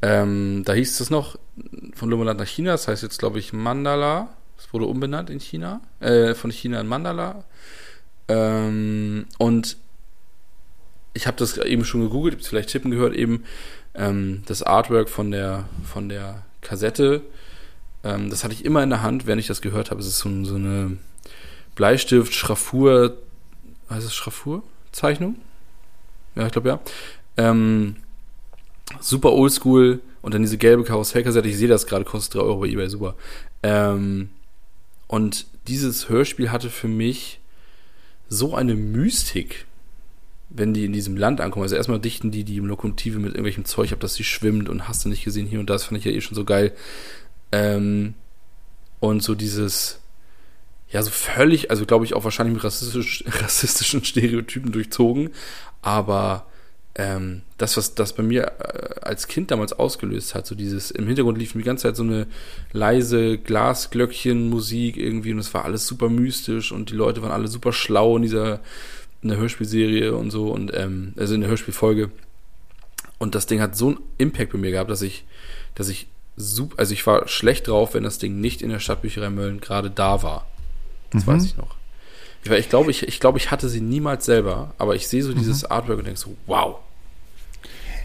Ähm, 0.00 0.62
da 0.64 0.72
hieß 0.72 1.00
es 1.00 1.10
noch 1.10 1.38
von 1.94 2.08
Lummerland 2.08 2.40
nach 2.40 2.46
China, 2.46 2.72
das 2.72 2.88
heißt 2.88 3.02
jetzt 3.02 3.18
glaube 3.18 3.38
ich 3.38 3.52
Mandala 3.52 4.28
wurde 4.70 4.86
umbenannt 4.86 5.30
in 5.30 5.40
China, 5.40 5.80
äh, 6.00 6.34
von 6.34 6.50
China 6.50 6.80
in 6.80 6.86
Mandala. 6.86 7.44
Ähm, 8.28 9.26
und 9.38 9.76
ich 11.14 11.26
habe 11.26 11.36
das 11.36 11.58
eben 11.58 11.84
schon 11.84 12.00
gegoogelt, 12.02 12.44
vielleicht 12.44 12.70
Tippen 12.70 12.90
gehört, 12.90 13.14
eben 13.14 13.44
ähm, 13.94 14.42
das 14.46 14.62
Artwork 14.62 15.08
von 15.08 15.30
der, 15.30 15.64
von 15.84 16.08
der 16.08 16.44
Kassette. 16.60 17.22
Ähm, 18.04 18.30
das 18.30 18.44
hatte 18.44 18.54
ich 18.54 18.64
immer 18.64 18.82
in 18.82 18.90
der 18.90 19.02
Hand, 19.02 19.26
während 19.26 19.40
ich 19.40 19.46
das 19.46 19.60
gehört 19.60 19.90
habe. 19.90 20.00
Es 20.00 20.06
ist 20.06 20.18
so, 20.18 20.44
so 20.44 20.54
eine 20.54 20.96
Bleistift, 21.74 22.34
Schraffur, 22.34 23.16
heißt 23.90 24.06
es 24.06 24.14
Schraffur? 24.14 24.62
Zeichnung? 24.92 25.36
Ja, 26.34 26.46
ich 26.46 26.52
glaube 26.52 26.68
ja. 26.68 26.80
Ähm, 27.36 27.96
super 29.00 29.32
oldschool 29.32 30.00
und 30.22 30.34
dann 30.34 30.42
diese 30.42 30.58
gelbe 30.58 30.84
Karussellkassette. 30.84 31.48
Ich 31.48 31.56
sehe 31.56 31.68
das 31.68 31.86
gerade, 31.86 32.04
kostet 32.04 32.34
3 32.34 32.40
Euro 32.40 32.60
bei 32.60 32.68
eBay, 32.68 32.88
super. 32.88 33.14
Ähm, 33.62 34.30
und 35.12 35.44
dieses 35.68 36.08
Hörspiel 36.08 36.50
hatte 36.50 36.70
für 36.70 36.88
mich 36.88 37.38
so 38.30 38.54
eine 38.54 38.74
Mystik, 38.74 39.66
wenn 40.48 40.72
die 40.72 40.86
in 40.86 40.94
diesem 40.94 41.18
Land 41.18 41.42
ankommen. 41.42 41.64
Also 41.64 41.76
erstmal 41.76 42.00
dichten 42.00 42.30
die 42.30 42.44
die 42.44 42.60
Lokomotive 42.60 43.18
mit 43.18 43.32
irgendwelchem 43.32 43.66
Zeug 43.66 43.92
ab, 43.92 44.00
dass 44.00 44.14
sie 44.14 44.24
schwimmt 44.24 44.70
und 44.70 44.88
hast 44.88 45.04
du 45.04 45.10
nicht 45.10 45.22
gesehen 45.22 45.46
hier 45.46 45.60
und 45.60 45.68
das 45.68 45.84
fand 45.84 45.98
ich 45.98 46.06
ja 46.06 46.12
eh 46.12 46.22
schon 46.22 46.34
so 46.34 46.46
geil. 46.46 46.72
Ähm, 47.52 48.14
und 49.00 49.22
so 49.22 49.34
dieses, 49.34 50.00
ja, 50.88 51.02
so 51.02 51.10
völlig, 51.10 51.70
also 51.70 51.84
glaube 51.84 52.06
ich 52.06 52.14
auch 52.14 52.24
wahrscheinlich 52.24 52.54
mit 52.54 52.64
rassistisch, 52.64 53.22
rassistischen 53.42 54.02
Stereotypen 54.06 54.72
durchzogen, 54.72 55.28
aber 55.82 56.46
ähm, 56.94 57.42
das, 57.56 57.76
was 57.76 57.94
das 57.94 58.12
bei 58.12 58.22
mir 58.22 58.52
äh, 58.58 59.00
als 59.00 59.26
Kind 59.26 59.50
damals 59.50 59.72
ausgelöst 59.72 60.34
hat, 60.34 60.46
so 60.46 60.54
dieses, 60.54 60.90
im 60.90 61.06
Hintergrund 61.06 61.38
lief 61.38 61.52
die 61.52 61.62
ganze 61.62 61.84
Zeit 61.84 61.96
so 61.96 62.02
eine 62.02 62.26
leise 62.72 63.38
Glasglöckchen-Musik 63.38 64.98
irgendwie 64.98 65.32
und 65.32 65.38
es 65.38 65.54
war 65.54 65.64
alles 65.64 65.86
super 65.86 66.10
mystisch 66.10 66.70
und 66.70 66.90
die 66.90 66.94
Leute 66.94 67.22
waren 67.22 67.32
alle 67.32 67.48
super 67.48 67.72
schlau 67.72 68.16
in 68.16 68.22
dieser, 68.22 68.60
in 69.22 69.30
der 69.30 69.38
Hörspielserie 69.38 70.14
und 70.14 70.30
so 70.30 70.52
und, 70.52 70.72
ähm, 70.74 71.14
also 71.16 71.34
in 71.34 71.40
der 71.40 71.48
Hörspielfolge. 71.48 72.10
Und 73.18 73.34
das 73.34 73.46
Ding 73.46 73.60
hat 73.60 73.76
so 73.76 73.88
einen 73.88 73.98
Impact 74.18 74.52
bei 74.52 74.58
mir 74.58 74.72
gehabt, 74.72 74.90
dass 74.90 75.00
ich, 75.00 75.24
dass 75.74 75.88
ich 75.88 76.08
super, 76.36 76.78
also 76.78 76.92
ich 76.92 77.06
war 77.06 77.26
schlecht 77.28 77.68
drauf, 77.68 77.94
wenn 77.94 78.02
das 78.02 78.18
Ding 78.18 78.40
nicht 78.40 78.60
in 78.60 78.68
der 78.68 78.80
Stadtbücherei 78.80 79.30
Mölln 79.30 79.60
gerade 79.60 79.90
da 79.90 80.22
war. 80.22 80.46
Das 81.10 81.24
mhm. 81.24 81.30
weiß 81.30 81.44
ich 81.44 81.56
noch. 81.56 81.76
Ich, 82.44 82.50
ich 82.50 82.68
glaube, 82.68 82.90
ich, 82.90 83.06
ich, 83.06 83.20
glaub, 83.20 83.36
ich 83.36 83.50
hatte 83.50 83.68
sie 83.68 83.80
niemals 83.80 84.24
selber, 84.24 84.74
aber 84.78 84.94
ich 84.94 85.08
sehe 85.08 85.22
so 85.22 85.32
mhm. 85.32 85.38
dieses 85.38 85.64
Artwork 85.64 85.98
und 85.98 86.06
denke 86.06 86.20
so, 86.20 86.36
wow. 86.46 86.78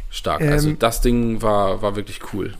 Stark. 0.10 0.41
Also 0.41 0.48
ähm, 0.48 0.53
also 0.53 0.74
das 0.74 1.01
Ding 1.01 1.41
war, 1.41 1.82
war 1.82 1.96
wirklich 1.96 2.34
cool. 2.34 2.53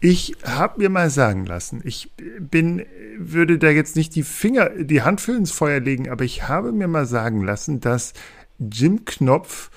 Ich 0.00 0.36
habe 0.44 0.80
mir 0.80 0.88
mal 0.90 1.10
sagen 1.10 1.46
lassen, 1.46 1.80
ich 1.84 2.10
bin, 2.38 2.84
würde 3.18 3.58
da 3.58 3.70
jetzt 3.70 3.96
nicht 3.96 4.14
die 4.14 4.22
Finger, 4.22 4.70
die 4.70 5.02
Hand 5.02 5.20
für 5.20 5.32
ins 5.32 5.52
Feuer 5.52 5.80
legen, 5.80 6.10
aber 6.10 6.24
ich 6.24 6.48
habe 6.48 6.70
mir 6.70 6.86
mal 6.86 7.06
sagen 7.06 7.42
lassen, 7.42 7.80
dass 7.80 8.12
Jim 8.58 9.04
Knopf 9.04 9.70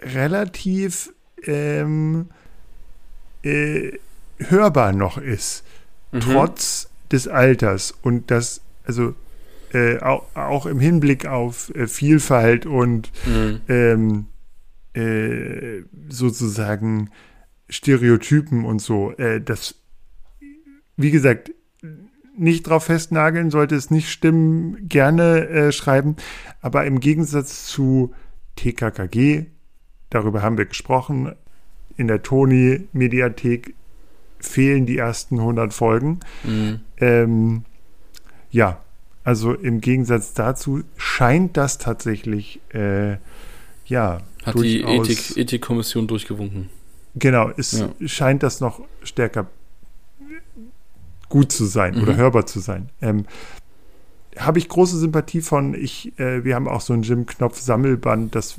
relativ 0.00 1.12
ähm, 1.44 2.28
äh, 3.42 3.92
hörbar 4.38 4.92
noch 4.92 5.18
ist, 5.18 5.64
mhm. 6.12 6.20
trotz 6.20 6.88
des 7.10 7.26
Alters 7.28 7.94
und 8.02 8.30
das, 8.30 8.60
also 8.84 9.14
äh, 9.72 9.98
auch, 10.00 10.24
auch, 10.34 10.66
im 10.66 10.80
Hinblick 10.80 11.26
auf 11.26 11.74
äh, 11.74 11.86
Vielfalt 11.86 12.66
und 12.66 13.10
mhm. 13.26 13.60
ähm, 13.68 14.26
äh, 14.94 15.82
sozusagen 16.08 17.10
Stereotypen 17.68 18.64
und 18.64 18.80
so. 18.80 19.12
Äh, 19.12 19.40
das, 19.40 19.76
wie 20.96 21.10
gesagt, 21.10 21.52
nicht 22.36 22.66
drauf 22.66 22.84
festnageln, 22.84 23.50
sollte 23.50 23.74
es 23.74 23.90
nicht 23.90 24.10
stimmen, 24.10 24.88
gerne 24.88 25.48
äh, 25.48 25.72
schreiben. 25.72 26.16
Aber 26.60 26.84
im 26.84 27.00
Gegensatz 27.00 27.66
zu 27.66 28.12
TKKG, 28.56 29.46
darüber 30.10 30.42
haben 30.42 30.58
wir 30.58 30.66
gesprochen, 30.66 31.34
in 31.96 32.08
der 32.08 32.22
Toni-Mediathek 32.22 33.74
fehlen 34.38 34.86
die 34.86 34.98
ersten 34.98 35.38
100 35.38 35.72
Folgen. 35.72 36.20
Mhm. 36.44 36.80
Ähm, 36.98 37.64
ja, 38.50 38.82
also 39.24 39.54
im 39.54 39.80
Gegensatz 39.80 40.34
dazu 40.34 40.82
scheint 40.96 41.56
das 41.56 41.78
tatsächlich, 41.78 42.60
äh, 42.74 43.16
ja. 43.86 44.20
Hat 44.44 44.58
die 44.58 44.82
Ethik, 44.82 45.36
Ethikkommission 45.36 46.08
durchgewunken. 46.08 46.68
Genau, 47.14 47.50
es 47.56 47.72
ja. 47.72 47.88
scheint 48.06 48.42
das 48.42 48.60
noch 48.60 48.80
stärker 49.02 49.46
gut 51.28 51.52
zu 51.52 51.66
sein 51.66 51.94
mhm. 51.94 52.02
oder 52.02 52.16
hörbar 52.16 52.46
zu 52.46 52.58
sein. 52.60 52.88
Ähm, 53.00 53.26
Habe 54.36 54.58
ich 54.58 54.68
große 54.68 54.98
Sympathie 54.98 55.40
von. 55.40 55.74
Ich, 55.74 56.18
äh, 56.18 56.44
wir 56.44 56.54
haben 56.54 56.68
auch 56.68 56.80
so 56.80 56.92
ein 56.92 57.02
Jim 57.02 57.26
Knopf 57.26 57.60
Sammelband, 57.60 58.34
das, 58.34 58.56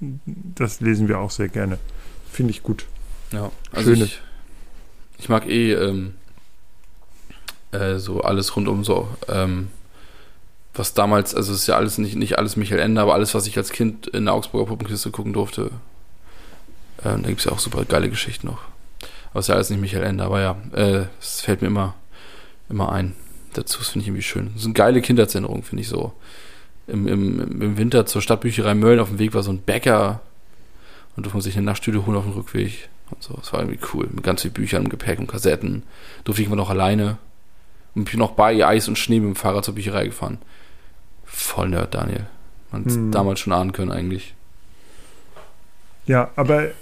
das 0.00 0.80
lesen 0.80 1.08
wir 1.08 1.18
auch 1.18 1.30
sehr 1.30 1.48
gerne. 1.48 1.78
Finde 2.30 2.52
ich 2.52 2.62
gut. 2.62 2.86
Ja, 3.32 3.50
also 3.72 3.90
Schöne. 3.90 4.04
Ich, 4.04 4.20
ich 5.18 5.28
mag 5.28 5.46
eh 5.48 5.72
ähm, 5.72 6.14
äh, 7.72 7.98
so 7.98 8.20
alles 8.20 8.54
rund 8.56 8.68
um 8.68 8.84
so 8.84 9.08
ähm, 9.28 9.68
was 10.74 10.94
damals, 10.94 11.34
also 11.34 11.52
es 11.52 11.60
ist 11.60 11.66
ja 11.66 11.76
alles 11.76 11.98
nicht, 11.98 12.16
nicht 12.16 12.38
alles 12.38 12.56
Michael 12.56 12.80
Ende, 12.80 13.00
aber 13.00 13.14
alles, 13.14 13.34
was 13.34 13.46
ich 13.46 13.56
als 13.56 13.72
Kind 13.72 14.06
in 14.06 14.26
der 14.26 14.34
Augsburger 14.34 14.66
Puppenkiste 14.66 15.10
gucken 15.10 15.32
durfte, 15.32 15.70
äh, 16.98 17.04
da 17.04 17.16
gibt 17.16 17.40
es 17.40 17.44
ja 17.44 17.52
auch 17.52 17.58
super 17.58 17.84
geile 17.84 18.08
Geschichten 18.08 18.46
noch. 18.46 18.60
Aber 19.30 19.40
es 19.40 19.44
ist 19.44 19.48
ja 19.48 19.54
alles 19.56 19.70
nicht 19.70 19.80
Michael 19.80 20.04
Ende, 20.04 20.24
aber 20.24 20.40
ja, 20.40 20.56
äh, 20.72 21.06
es 21.20 21.40
fällt 21.40 21.62
mir 21.62 21.68
immer, 21.68 21.94
immer 22.68 22.92
ein. 22.92 23.14
Dazu, 23.54 23.78
das 23.78 23.88
finde 23.88 24.02
ich 24.02 24.08
irgendwie 24.08 24.22
schön. 24.22 24.50
Das 24.54 24.62
sind 24.62 24.74
geile 24.74 25.00
Kindheitserinnerungen, 25.00 25.64
finde 25.64 25.82
ich 25.82 25.88
so. 25.88 26.12
Im, 26.86 27.06
im, 27.06 27.62
Im 27.62 27.78
Winter 27.78 28.06
zur 28.06 28.22
Stadtbücherei 28.22 28.74
Mölln 28.74 29.00
auf 29.00 29.08
dem 29.08 29.18
Weg 29.18 29.34
war 29.34 29.42
so 29.42 29.50
ein 29.50 29.60
Bäcker 29.60 30.20
und 31.16 31.24
durfte 31.24 31.36
man 31.36 31.42
sich 31.42 31.56
eine 31.56 31.66
Nachtstühle 31.66 32.06
holen 32.06 32.16
auf 32.16 32.24
dem 32.24 32.32
Rückweg 32.32 32.88
und 33.10 33.22
so. 33.22 33.34
Das 33.34 33.52
war 33.52 33.60
irgendwie 33.60 33.80
cool. 33.92 34.08
Mit 34.10 34.22
ganz 34.24 34.42
vielen 34.42 34.54
Büchern 34.54 34.84
im 34.84 34.88
Gepäck 34.88 35.18
und 35.18 35.26
Kassetten. 35.26 35.82
Durfte 36.24 36.42
ich 36.42 36.46
immer 36.46 36.56
noch 36.56 36.70
alleine. 36.70 37.18
Und 37.94 38.10
bin 38.10 38.18
noch 38.18 38.32
bei 38.32 38.64
Eis 38.64 38.88
und 38.88 38.98
Schnee 38.98 39.20
mit 39.20 39.28
dem 39.28 39.36
Fahrrad 39.36 39.64
zur 39.64 39.74
Bücherei 39.74 40.06
gefahren. 40.06 40.38
Voll 41.24 41.70
Nerd, 41.70 41.94
Daniel. 41.94 42.26
Man 42.70 42.84
es 42.86 42.94
hm. 42.94 43.10
damals 43.10 43.40
schon 43.40 43.52
ahnen 43.52 43.72
können, 43.72 43.90
eigentlich. 43.90 44.34
Ja, 46.06 46.30
aber 46.36 46.64
äh, 46.64 46.72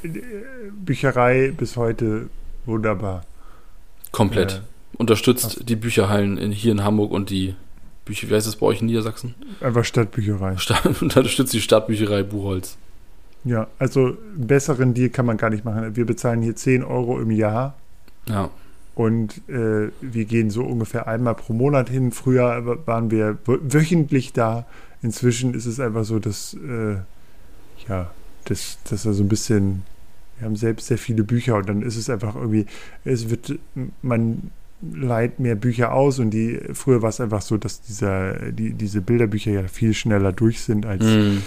Bücherei 0.73 1.53
bis 1.57 1.77
heute 1.77 2.29
wunderbar. 2.67 3.25
Komplett. 4.12 4.53
Äh, 4.53 4.97
Unterstützt 4.97 5.59
ach. 5.61 5.65
die 5.65 5.77
Bücherhallen 5.77 6.38
in, 6.38 6.50
hier 6.50 6.73
in 6.73 6.83
Hamburg 6.83 7.12
und 7.12 7.31
die 7.31 7.55
Bücher, 8.05 8.29
wie 8.29 8.35
heißt 8.35 8.47
das 8.47 8.57
bei 8.57 8.67
euch 8.67 8.81
in 8.81 8.87
Niedersachsen? 8.87 9.35
Einfach 9.61 9.85
Stadtbücherei. 9.85 10.57
Stadt, 10.59 11.03
unterstützt 11.03 11.53
die 11.53 11.61
Stadtbücherei 11.61 12.23
Buchholz. 12.23 12.77
Ja, 13.45 13.69
also 13.79 14.17
besseren 14.35 14.95
Deal 14.95 15.11
kann 15.11 15.27
man 15.27 15.37
gar 15.37 15.50
nicht 15.50 15.65
machen. 15.65 15.95
Wir 15.95 16.07
bezahlen 16.07 16.43
hier 16.43 16.57
10 16.57 16.83
Euro 16.83 17.21
im 17.21 17.31
Jahr. 17.31 17.75
Ja. 18.29 18.50
Und 18.99 19.49
äh, 19.49 19.93
wir 20.00 20.25
gehen 20.25 20.50
so 20.50 20.64
ungefähr 20.64 21.07
einmal 21.07 21.37
pro 21.37 21.52
Monat 21.52 21.88
hin. 21.88 22.11
Früher 22.11 22.85
waren 22.85 23.12
wir 23.12 23.38
wöchentlich 23.47 24.33
da. 24.33 24.67
Inzwischen 25.02 25.55
ist 25.55 25.67
es 25.67 25.78
einfach 25.78 26.02
so, 26.02 26.19
dass, 26.19 26.55
äh, 26.55 26.97
ja, 27.88 28.11
dass, 28.47 28.78
dass 28.90 29.07
er 29.07 29.12
so 29.12 29.23
ein 29.23 29.28
bisschen, 29.28 29.85
wir 30.38 30.47
haben 30.47 30.57
selbst 30.57 30.88
sehr 30.88 30.99
viele 30.99 31.23
Bücher 31.23 31.55
und 31.55 31.69
dann 31.69 31.83
ist 31.83 31.97
es 31.97 32.11
einfach 32.11 32.35
irgendwie, 32.35 32.67
es 33.05 33.31
wird, 33.31 33.61
man 34.02 34.50
leiht 34.83 35.38
mehr 35.38 35.55
Bücher 35.55 35.93
aus 35.93 36.19
und 36.19 36.31
die, 36.31 36.59
früher 36.73 37.00
war 37.00 37.11
es 37.11 37.21
einfach 37.21 37.43
so, 37.43 37.57
dass 37.57 37.81
dieser, 37.81 38.50
die, 38.50 38.73
diese 38.73 39.00
Bilderbücher 39.00 39.52
ja 39.52 39.69
viel 39.69 39.95
schneller 39.95 40.33
durch 40.33 40.61
sind 40.61 40.87
als 40.87 41.05
mm. 41.05 41.38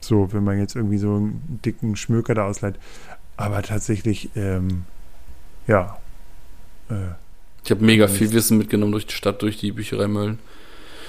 so, 0.00 0.34
wenn 0.34 0.44
man 0.44 0.58
jetzt 0.58 0.76
irgendwie 0.76 0.98
so 0.98 1.14
einen 1.16 1.60
dicken 1.64 1.96
Schmöker 1.96 2.34
da 2.34 2.44
ausleiht. 2.44 2.74
Aber 3.38 3.62
tatsächlich, 3.62 4.28
ähm, 4.36 4.82
ja, 5.66 5.96
äh, 6.90 7.14
ich 7.64 7.70
habe 7.70 7.84
mega 7.84 8.08
viel 8.08 8.32
Wissen 8.32 8.58
mitgenommen 8.58 8.92
durch 8.92 9.06
die 9.06 9.14
Stadt, 9.14 9.42
durch 9.42 9.58
die 9.58 9.72
Bücherei 9.72 10.08
Mölln. 10.08 10.38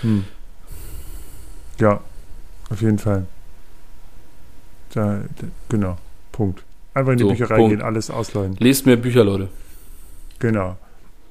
Hm. 0.02 0.26
Ja, 1.80 2.02
auf 2.70 2.82
jeden 2.82 3.00
Fall. 3.00 3.26
Da, 4.94 5.22
da, 5.40 5.48
genau, 5.70 5.98
Punkt. 6.32 6.64
Einfach 6.94 7.14
in 7.14 7.18
die 7.18 7.24
so, 7.24 7.30
Bücherei 7.30 7.56
Punkt. 7.56 7.72
gehen, 7.72 7.82
alles 7.82 8.10
ausleihen. 8.10 8.56
Lest 8.60 8.86
mehr 8.86 8.98
Bücher, 8.98 9.24
Leute. 9.24 9.48
Genau. 10.40 10.78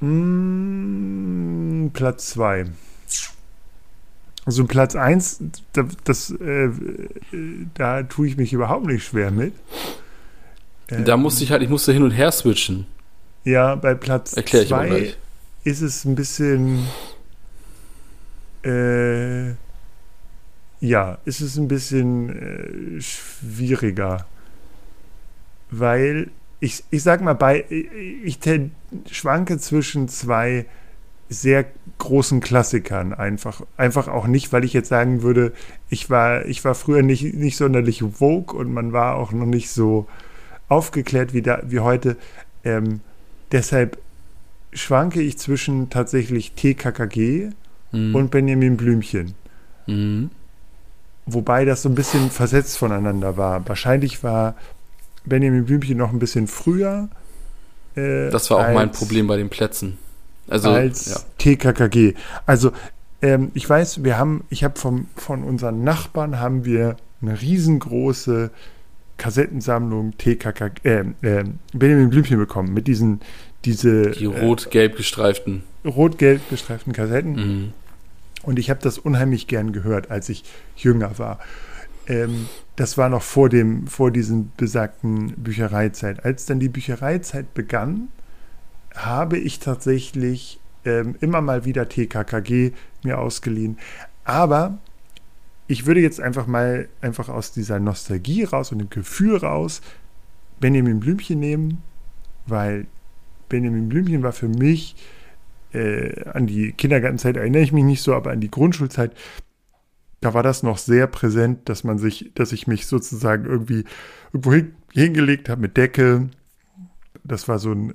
Hm, 0.01 1.91
Platz 1.93 2.31
2. 2.31 2.67
Also 4.47 4.65
Platz 4.65 4.97
1, 4.97 5.43
das, 5.75 5.87
das 6.05 6.31
äh, 6.31 6.71
da 7.75 8.03
tue 8.05 8.27
ich 8.27 8.37
mich 8.37 8.53
überhaupt 8.53 8.87
nicht 8.87 9.05
schwer 9.05 9.31
mit. 9.31 9.53
da 10.89 11.17
musste 11.17 11.45
ich 11.45 11.53
halt, 11.53 11.63
ich 11.63 11.69
musste 11.69 11.93
hin 11.93 12.03
und 12.03 12.11
her 12.11 12.33
switchen. 12.33 12.87
Ja, 13.45 13.75
bei 13.75 13.95
Platz 13.95 14.33
2 14.33 15.15
ist 15.65 15.81
es 15.81 16.05
ein 16.05 16.15
bisschen. 16.15 16.87
Äh, 18.65 19.51
ja, 20.81 21.19
ist 21.25 21.41
es 21.41 21.57
ein 21.57 21.69
bisschen 21.69 22.99
äh, 22.99 23.01
schwieriger. 23.01 24.27
Weil 25.71 26.31
ich, 26.59 26.85
ich 26.91 27.03
sag 27.03 27.23
mal, 27.23 27.35
bei, 27.35 27.65
ich, 27.71 28.39
schwanke 29.11 29.59
zwischen 29.59 30.09
zwei 30.09 30.67
sehr 31.29 31.67
großen 31.99 32.41
Klassikern 32.41 33.15
einfach. 33.15 33.63
Einfach 33.77 34.09
auch 34.09 34.27
nicht, 34.27 34.53
weil 34.53 34.65
ich 34.65 34.73
jetzt 34.73 34.89
sagen 34.89 35.23
würde, 35.23 35.53
ich 35.89 36.11
war, 36.11 36.45
ich 36.47 36.65
war 36.65 36.75
früher 36.75 37.03
nicht, 37.03 37.35
nicht 37.35 37.57
sonderlich 37.57 38.03
vogue 38.03 38.59
und 38.59 38.73
man 38.73 38.93
war 38.93 39.17
auch 39.17 39.33
noch 39.33 39.47
nicht 39.47 39.71
so 39.71 40.07
aufgeklärt 40.69 41.33
wie, 41.33 41.43
da, 41.43 41.63
wie 41.65 41.81
heute. 41.81 42.17
Ähm, 42.65 43.01
Deshalb 43.53 43.99
schwanke 44.73 45.21
ich 45.21 45.39
zwischen 45.39 45.91
tatsächlich 45.91 46.53
TKKG 46.53 47.51
mhm. 47.93 48.15
und 48.15 48.31
Benjamin 48.31 48.77
Blümchen. 48.77 49.35
Mhm. 49.87 50.31
Wobei 51.27 51.65
das 51.65 51.83
so 51.83 51.89
ein 51.89 51.95
bisschen 51.95 52.31
versetzt 52.31 52.79
voneinander 52.79 53.37
war. 53.37 53.67
Wahrscheinlich 53.69 54.23
war 54.23 54.55
Benjamin 55.25 55.65
Blümchen 55.65 55.99
noch 55.99 56.13
ein 56.13 56.19
bisschen 56.19 56.47
früher. 56.47 57.09
Äh, 57.95 58.31
das 58.31 58.51
war 58.51 58.59
auch 58.59 58.63
als, 58.65 58.75
mein 58.75 58.93
Problem 58.93 59.27
bei 59.27 59.37
den 59.37 59.51
Plätzen. 59.51 59.99
Also, 60.49 60.71
als 60.71 61.11
ja. 61.11 61.21
TKKG. 61.39 62.15
Also 62.47 62.73
ähm, 63.23 63.51
ich 63.55 63.69
weiß, 63.69 64.03
wir 64.03 64.19
haben, 64.19 64.45
ich 64.51 64.65
habe 64.65 64.79
von 64.79 65.45
unseren 65.45 65.85
Nachbarn 65.85 66.41
haben 66.41 66.65
wir 66.65 66.97
eine 67.23 67.41
riesengroße 67.41 68.51
Kassettensammlung 69.21 70.17
TKK, 70.17 70.71
äh, 70.83 71.05
äh, 71.21 71.45
Benjamin 71.75 72.09
Blümchen 72.09 72.39
bekommen 72.39 72.73
mit 72.73 72.87
diesen, 72.87 73.21
diese. 73.67 74.13
Die 74.13 74.25
äh, 74.25 74.41
rot-gelb 74.41 74.97
gestreiften. 74.97 75.63
Rot-gelb 75.85 76.41
gestreiften 76.49 76.95
Kassetten. 76.95 77.33
Mhm. 77.35 77.73
Und 78.45 78.59
ich 78.59 78.71
habe 78.71 78.81
das 78.83 78.97
unheimlich 78.97 79.47
gern 79.47 79.75
gehört, 79.75 80.11
als 80.11 80.31
ich 80.31 80.45
jünger 80.75 81.19
war. 81.19 81.39
ähm, 82.07 82.49
das 82.77 82.97
war 82.97 83.11
noch 83.11 83.21
vor 83.21 83.51
dem, 83.51 83.87
vor 83.87 84.11
diesen 84.11 84.53
besagten 84.57 85.35
Büchereizeit. 85.37 86.25
Als 86.25 86.47
dann 86.47 86.59
die 86.59 86.71
Büchereizeit 86.71 87.53
begann, 87.53 88.09
habe 88.95 89.37
ich 89.37 89.59
tatsächlich 89.59 90.61
ähm, 90.87 91.15
immer 91.21 91.43
mal 91.43 91.67
wieder 91.67 91.91
TKKG 91.91 92.73
mir 93.05 93.19
ausgeliehen. 93.19 93.77
Aber 94.25 94.79
ich 95.71 95.87
würde 95.87 96.01
jetzt 96.01 96.21
einfach 96.21 96.49
mal 96.49 96.89
einfach 97.01 97.29
aus 97.29 97.53
dieser 97.53 97.79
Nostalgie 97.79 98.43
raus 98.43 98.73
und 98.73 98.79
dem 98.79 98.91
Gefühl 98.91 99.37
raus 99.37 99.83
Benjamin 100.59 100.99
Blümchen 100.99 101.39
nehmen, 101.39 101.81
weil 102.47 102.89
Benjamin 103.49 103.89
Blümchen 103.89 104.25
war 104.25 104.33
für 104.33 104.49
mich 104.49 104.97
äh, 105.73 106.25
an 106.25 106.49
die 106.49 106.73
Kindergartenzeit 106.73 107.37
erinnere 107.37 107.63
ich 107.63 107.71
mich 107.71 107.85
nicht 107.85 108.03
so, 108.03 108.15
aber 108.15 108.33
an 108.33 108.41
die 108.41 108.51
Grundschulzeit, 108.51 109.13
da 110.21 110.35
war 110.35 110.43
das 110.43 110.65
noch 110.65 110.77
sehr 110.77 111.07
präsent, 111.07 111.69
dass 111.69 111.85
man 111.85 111.99
sich, 111.99 112.33
dass 112.35 112.51
ich 112.51 112.67
mich 112.67 112.89
sozusagen 112.89 113.45
irgendwie 113.45 113.85
irgendwo 114.33 114.53
hin, 114.53 114.75
hingelegt 114.93 115.49
habe 115.49 115.61
mit 115.61 115.77
Decke. 115.77 116.31
Das 117.23 117.47
war 117.47 117.61
so 117.61 117.71
ein 117.71 117.95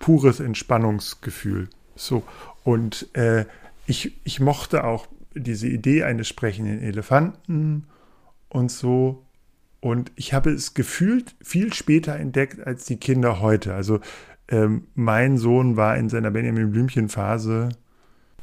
pures 0.00 0.40
Entspannungsgefühl. 0.40 1.70
So. 1.94 2.24
Und 2.62 3.08
äh, 3.16 3.46
ich, 3.86 4.12
ich 4.24 4.38
mochte 4.38 4.84
auch 4.84 5.08
diese 5.36 5.68
Idee 5.68 6.04
eines 6.04 6.28
sprechenden 6.28 6.80
Elefanten 6.80 7.84
und 8.48 8.70
so. 8.70 9.24
Und 9.80 10.10
ich 10.16 10.32
habe 10.32 10.50
es 10.50 10.74
gefühlt 10.74 11.34
viel 11.42 11.72
später 11.72 12.16
entdeckt 12.16 12.66
als 12.66 12.86
die 12.86 12.96
Kinder 12.96 13.40
heute. 13.40 13.74
Also 13.74 14.00
ähm, 14.48 14.88
mein 14.94 15.38
Sohn 15.38 15.76
war 15.76 15.96
in 15.96 16.08
seiner 16.08 16.30
Benjamin 16.30 16.70
Blümchen-Phase, 16.70 17.70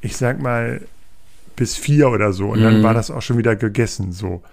ich 0.01 0.17
sag 0.17 0.41
mal, 0.41 0.81
bis 1.55 1.75
vier 1.75 2.09
oder 2.09 2.33
so. 2.33 2.49
Und 2.49 2.59
mhm. 2.59 2.63
dann 2.63 2.83
war 2.83 2.93
das 2.93 3.11
auch 3.11 3.21
schon 3.21 3.37
wieder 3.37 3.55
gegessen. 3.55 4.11
So. 4.11 4.43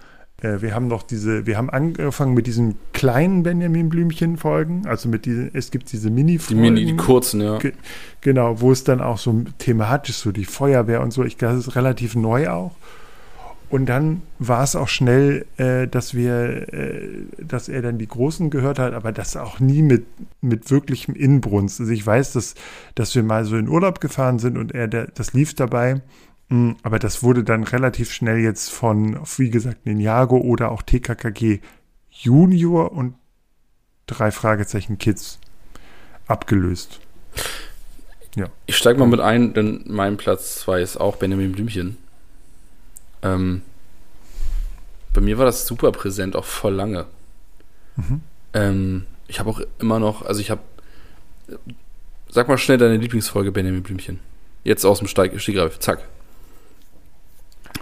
Äh, 0.43 0.63
wir 0.63 0.75
haben 0.75 0.89
noch 0.89 1.03
diese, 1.03 1.47
wir 1.47 1.57
haben 1.57 1.71
angefangen 1.71 2.35
mit 2.35 2.47
diesen 2.47 2.77
kleinen 2.93 3.43
Benjamin 3.43 3.89
Blümchen-Folgen, 3.89 4.87
also 4.87 5.09
mit 5.09 5.27
diesen, 5.27 5.51
es 5.55 5.71
gibt 5.71 5.93
diese 5.93 6.11
Mini-Folgen. 6.11 6.63
Die 6.63 6.71
Mini, 6.71 6.87
die 6.87 6.97
kurzen, 6.97 7.41
ja. 7.41 7.59
Ge 7.59 7.73
genau, 8.21 8.61
wo 8.61 8.73
es 8.73 8.85
dann 8.85 9.01
auch 9.01 9.19
so 9.19 9.45
thematisch 9.59 10.17
so 10.17 10.33
die 10.33 10.45
Feuerwehr 10.45 11.01
und 11.01 11.13
so, 11.13 11.25
ich 11.25 11.39
glaube, 11.39 11.57
das 11.57 11.69
ist 11.69 11.77
relativ 11.77 12.15
neu 12.17 12.49
auch. 12.49 12.73
Und 13.71 13.87
dann 13.87 14.23
war 14.41 14.65
es 14.65 14.75
auch 14.75 14.89
schnell, 14.89 15.47
äh, 15.57 15.87
dass 15.87 16.13
wir, 16.13 16.73
äh, 16.73 17.09
dass 17.39 17.69
er 17.69 17.83
dann 17.83 17.99
die 17.99 18.09
Großen 18.09 18.51
gehört 18.51 18.81
hat, 18.81 18.95
aber 18.95 19.13
das 19.13 19.37
auch 19.37 19.61
nie 19.61 19.83
mit, 19.83 20.07
mit 20.41 20.73
wirklichem 20.73 21.15
Inbrunst. 21.15 21.79
Also 21.79 21.93
ich 21.93 22.05
weiß, 22.05 22.33
dass, 22.33 22.57
dass 22.97 23.15
wir 23.15 23.23
mal 23.23 23.45
so 23.45 23.57
in 23.57 23.69
Urlaub 23.69 24.01
gefahren 24.01 24.41
sind 24.41 24.59
und 24.59 24.75
er, 24.75 24.89
der, 24.89 25.07
das 25.07 25.35
lief 25.35 25.55
dabei. 25.55 26.03
Mm, 26.51 26.73
aber 26.83 26.99
das 26.99 27.23
wurde 27.23 27.45
dann 27.45 27.65
relativ 27.65 28.13
schnell 28.13 28.39
jetzt 28.39 28.71
von, 28.71 29.21
wie 29.37 29.51
gesagt, 29.51 29.87
Ninjago 29.87 30.37
oder 30.37 30.71
auch 30.71 30.83
TKKG 30.83 31.61
Junior 32.11 32.93
und 32.93 33.15
drei 34.07 34.33
Fragezeichen 34.33 34.99
Kids 34.99 35.39
abgelöst. 36.27 37.01
Ja. 38.35 38.47
Ich 38.67 38.77
steige 38.77 38.99
mal 38.99 39.07
mit 39.07 39.21
ein, 39.21 39.55
denn 39.55 39.85
mein 39.87 40.17
Platz 40.17 40.57
2 40.57 40.83
ist 40.83 40.97
auch 40.97 41.17
Benjamin 41.17 41.53
Blümchen. 41.53 41.97
Ähm, 43.23 43.63
bei 45.15 45.21
mir 45.21 45.39
war 45.39 45.45
das 45.45 45.67
super 45.67 45.93
präsent, 45.93 46.35
auch 46.35 46.45
voll 46.45 46.75
lange. 46.75 47.07
Mhm. 47.97 48.21
Ähm, 48.55 49.07
ich 49.29 49.39
habe 49.39 49.51
auch 49.51 49.61
immer 49.79 50.01
noch, 50.01 50.23
also 50.23 50.41
ich 50.41 50.51
habe, 50.51 50.63
sag 52.29 52.49
mal 52.49 52.59
schnell 52.59 52.79
deine 52.79 52.97
Lieblingsfolge 52.97 53.53
Benjamin 53.53 53.83
Blümchen. 53.85 54.19
Jetzt 54.65 54.85
aus 54.85 54.99
dem 54.99 55.07
Steig, 55.07 55.41
Stegreif, 55.41 55.79
zack. 55.79 56.09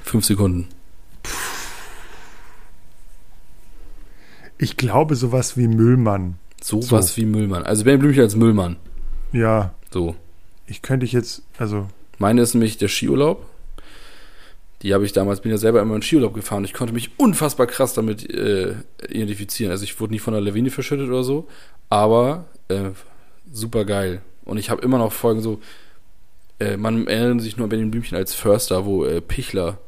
Fünf 0.08 0.24
Sekunden. 0.24 0.68
Ich 4.56 4.78
glaube, 4.78 5.16
sowas 5.16 5.58
wie 5.58 5.68
Müllmann. 5.68 6.38
Sowas 6.62 7.14
so. 7.14 7.16
wie 7.18 7.26
Müllmann. 7.26 7.62
Also 7.64 7.84
Benjamin 7.84 8.00
Blümchen 8.00 8.22
als 8.22 8.34
Müllmann. 8.34 8.76
Ja. 9.32 9.74
So. 9.90 10.16
Ich 10.66 10.80
könnte 10.80 11.04
ich 11.04 11.12
jetzt, 11.12 11.42
also. 11.58 11.88
Meine 12.16 12.40
ist 12.40 12.54
nämlich 12.54 12.78
der 12.78 12.88
Skiurlaub. 12.88 13.44
Die 14.80 14.94
habe 14.94 15.04
ich 15.04 15.12
damals, 15.12 15.42
bin 15.42 15.52
ja 15.52 15.59
selber 15.59 15.83
immer 15.83 15.94
in 15.94 16.00
Skiurlaub 16.00 16.33
gefahren. 16.33 16.64
Ich 16.64 16.72
konnte 16.72 16.94
mich 16.94 17.11
unfassbar 17.18 17.66
krass 17.66 17.92
damit 17.92 18.30
äh, 18.30 18.76
identifizieren. 19.11 19.70
Also 19.70 19.85
ich 19.85 20.00
wurde 20.00 20.14
nie 20.14 20.20
von 20.20 20.33
der 20.33 20.40
Lawine 20.40 20.70
verschüttet 20.70 21.09
oder 21.09 21.22
so, 21.22 21.48
aber 21.90 22.46
äh, 22.68 22.92
super 23.52 23.85
geil. 23.85 24.22
Und 24.46 24.56
ich 24.56 24.70
habe 24.70 24.80
immer 24.80 24.96
noch 24.96 25.12
Folgen 25.12 25.42
so, 25.42 25.61
äh, 26.61 26.78
man 26.78 27.06
erinnert 27.06 27.42
sich 27.42 27.59
nur 27.59 27.64
an 27.64 27.68
Benjamin 27.68 27.90
Blümchen 27.90 28.16
als 28.16 28.35
Förster, 28.35 28.87
wo 28.87 29.04
äh, 29.04 29.20
Pichler, 29.20 29.78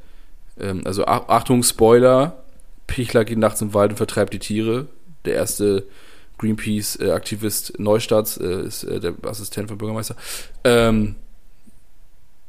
ähm, 0.60 0.82
also 0.84 1.04
Achtung, 1.06 1.62
Spoiler, 1.62 2.42
Pichler 2.86 3.24
geht 3.24 3.38
nachts 3.38 3.60
im 3.60 3.74
Wald 3.74 3.92
und 3.92 3.96
vertreibt 3.96 4.32
die 4.32 4.38
Tiere. 4.38 4.86
Der 5.24 5.34
erste 5.34 5.86
Greenpeace-Aktivist 6.38 7.78
Neustarts 7.78 8.38
äh, 8.38 8.62
ist 8.62 8.84
äh, 8.84 9.00
der 9.00 9.14
Assistent 9.22 9.68
vom 9.68 9.78
Bürgermeister. 9.78 10.16
Ähm, 10.64 11.16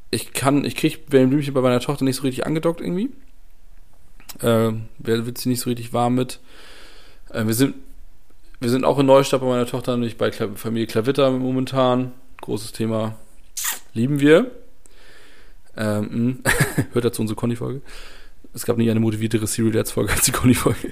ich 0.10 0.34
kann, 0.34 0.66
ich 0.66 0.76
kriege 0.76 0.98
Blümchen 1.10 1.54
bei 1.54 1.62
meiner 1.62 1.80
Tochter 1.80 2.04
nicht 2.06 2.18
so 2.18 2.24
richtig 2.24 2.46
angedockt 2.46 2.82
irgendwie. 2.82 3.12
Äh, 4.42 4.72
wird 5.00 5.38
sie 5.38 5.50
nicht 5.50 5.62
so 5.62 5.70
richtig 5.70 5.94
warm 5.94 6.16
mit. 6.16 6.40
Äh, 7.30 7.46
wir 7.46 7.54
sind, 7.54 7.76
wir 8.60 8.70
sind 8.70 8.86
auch 8.86 9.00
in 9.00 9.06
Neustadt 9.06 9.42
bei 9.42 9.48
meiner 9.48 9.66
Tochter, 9.66 9.94
nämlich 9.94 10.18
bei 10.18 10.32
Familie 10.32 10.88
Klavitter 10.88 11.32
momentan. 11.32 12.14
Großes 12.42 12.72
Thema. 12.72 13.16
Lieben 13.94 14.20
wir. 14.20 14.52
Ähm, 15.78 16.10
hm. 16.10 16.44
hört 16.94 17.06
dazu 17.06 17.22
unsere 17.22 17.38
Conny-Folge. 17.38 17.82
Es 18.54 18.66
gab 18.66 18.78
nie 18.78 18.90
eine 18.90 19.00
motiviertere 19.00 19.48
Serial 19.48 19.74
Dads-Folge 19.74 20.12
als 20.12 20.26
die 20.26 20.32
Conny-Folge. 20.32 20.92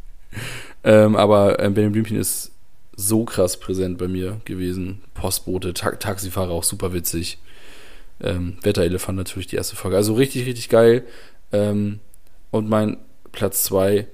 ähm, 0.84 1.16
aber 1.16 1.58
ähm, 1.60 1.74
Benjamin 1.74 1.92
Blümchen 1.92 2.16
ist 2.16 2.52
so 2.96 3.24
krass 3.24 3.60
präsent 3.60 3.98
bei 3.98 4.08
mir 4.08 4.40
gewesen. 4.44 5.02
Postbote, 5.14 5.74
Ta 5.74 5.92
Taxifahrer 5.92 6.50
auch 6.50 6.64
super 6.64 6.92
witzig. 6.92 7.38
Ähm, 8.20 8.56
Wetterelefant 8.62 9.16
natürlich 9.16 9.46
die 9.46 9.56
erste 9.56 9.76
Folge. 9.76 9.96
Also 9.96 10.14
richtig, 10.14 10.46
richtig 10.46 10.68
geil. 10.68 11.04
Ähm, 11.52 12.00
und 12.50 12.68
mein 12.68 12.96
Platz 13.32 13.64
2. 13.64 14.06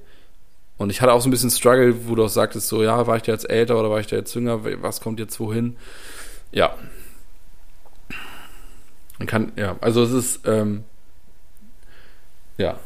Und 0.77 0.91
ich 0.91 1.01
hatte 1.01 1.13
auch 1.13 1.21
so 1.21 1.29
ein 1.29 1.31
bisschen 1.31 1.51
Struggle, 1.51 2.09
wo 2.09 2.15
du 2.15 2.25
auch 2.25 2.29
sagtest, 2.29 2.69
so, 2.69 2.83
ja, 2.83 3.07
war 3.07 3.17
ich 3.17 3.23
da 3.23 3.33
jetzt 3.33 3.49
älter 3.49 3.79
oder 3.79 3.91
war 3.91 4.01
ich 4.01 4.09
da 4.09 4.17
jetzt 4.17 4.35
jünger? 4.35 4.61
Was 4.83 5.01
kommt 5.01 5.21
jetzt 5.21 5.39
wohin? 5.41 5.77
Ja. 6.53 6.75
Man 9.25 9.27
kann, 9.27 9.53
ja, 9.57 9.77
also 9.81 10.03
es 10.03 10.13
ist, 10.13 10.41
ähm, 10.45 10.85
ja. 12.59 12.79